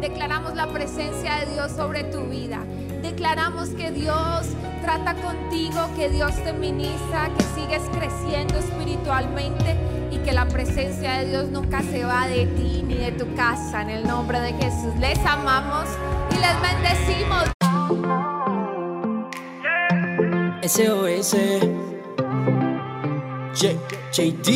Declaramos 0.00 0.54
la 0.54 0.66
presencia 0.68 1.36
de 1.36 1.52
Dios 1.52 1.72
sobre 1.72 2.04
tu 2.04 2.20
vida. 2.26 2.60
Declaramos 3.02 3.70
que 3.70 3.90
Dios 3.90 4.46
trata 4.82 5.14
contigo, 5.14 5.80
que 5.96 6.08
Dios 6.10 6.34
te 6.44 6.52
ministra, 6.52 7.30
que 7.36 7.44
sigues 7.60 7.82
creciendo 7.92 8.58
espiritualmente 8.58 9.76
y 10.10 10.18
que 10.18 10.32
la 10.32 10.46
presencia 10.46 11.18
de 11.18 11.26
Dios 11.30 11.48
nunca 11.48 11.82
se 11.82 12.04
va 12.04 12.26
de 12.26 12.46
ti 12.46 12.82
ni 12.86 12.96
de 12.96 13.12
tu 13.12 13.34
casa. 13.34 13.82
En 13.82 13.90
el 13.90 14.06
nombre 14.06 14.40
de 14.40 14.52
Jesús 14.52 14.94
les 15.00 15.18
amamos 15.24 15.88
y 16.30 16.34
les 16.34 16.60
bendecimos. 16.60 17.53
SOS 20.64 21.36
J 23.52 23.76
JD 24.12 24.48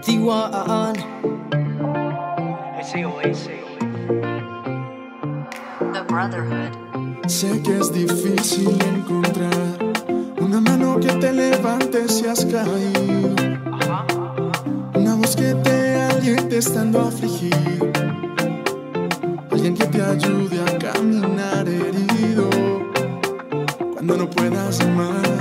D1 0.00 0.96
SOS 2.80 3.50
The 5.92 6.02
Brotherhood. 6.08 6.72
Sé 7.28 7.60
que 7.62 7.76
es 7.76 7.92
difícil 7.92 8.78
encontrar 8.80 9.92
una 10.40 10.62
mano 10.62 10.98
que 10.98 11.12
te 11.12 11.34
levante 11.34 12.08
si 12.08 12.26
has 12.26 12.46
caído. 12.46 13.36
Una 14.94 15.16
voz 15.16 15.36
que 15.36 15.52
te 15.56 16.00
aliente 16.00 16.56
estando 16.56 17.02
afligido. 17.02 17.58
Alguien 19.50 19.74
que 19.74 19.84
te 19.84 20.00
ayude 20.02 20.41
puedas 24.50 24.84
más. 24.88 25.31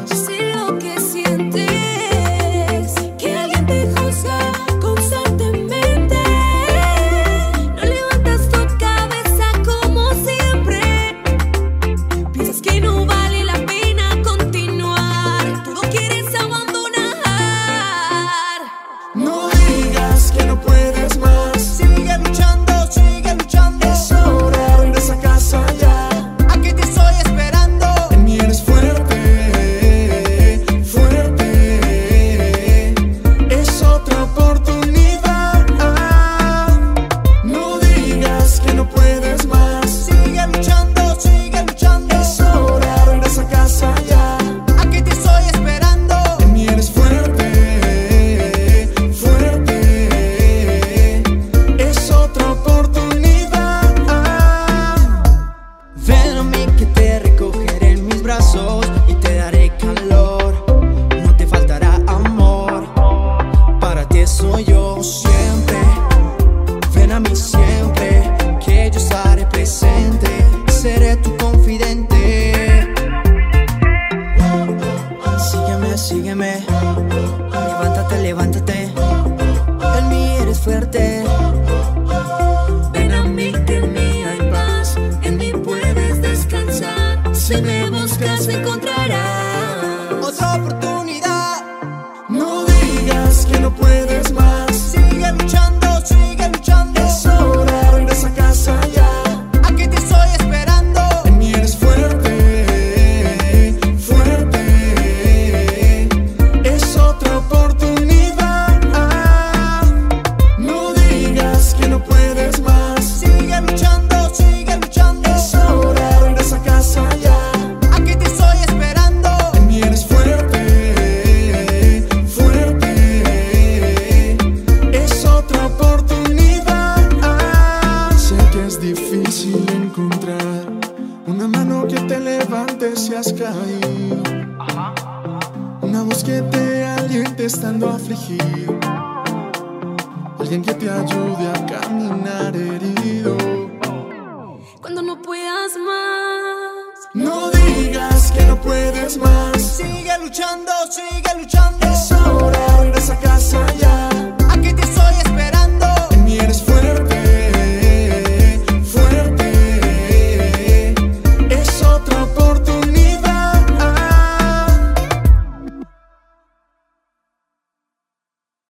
Buscas 88.42 88.56
encontrarás. 88.56 88.91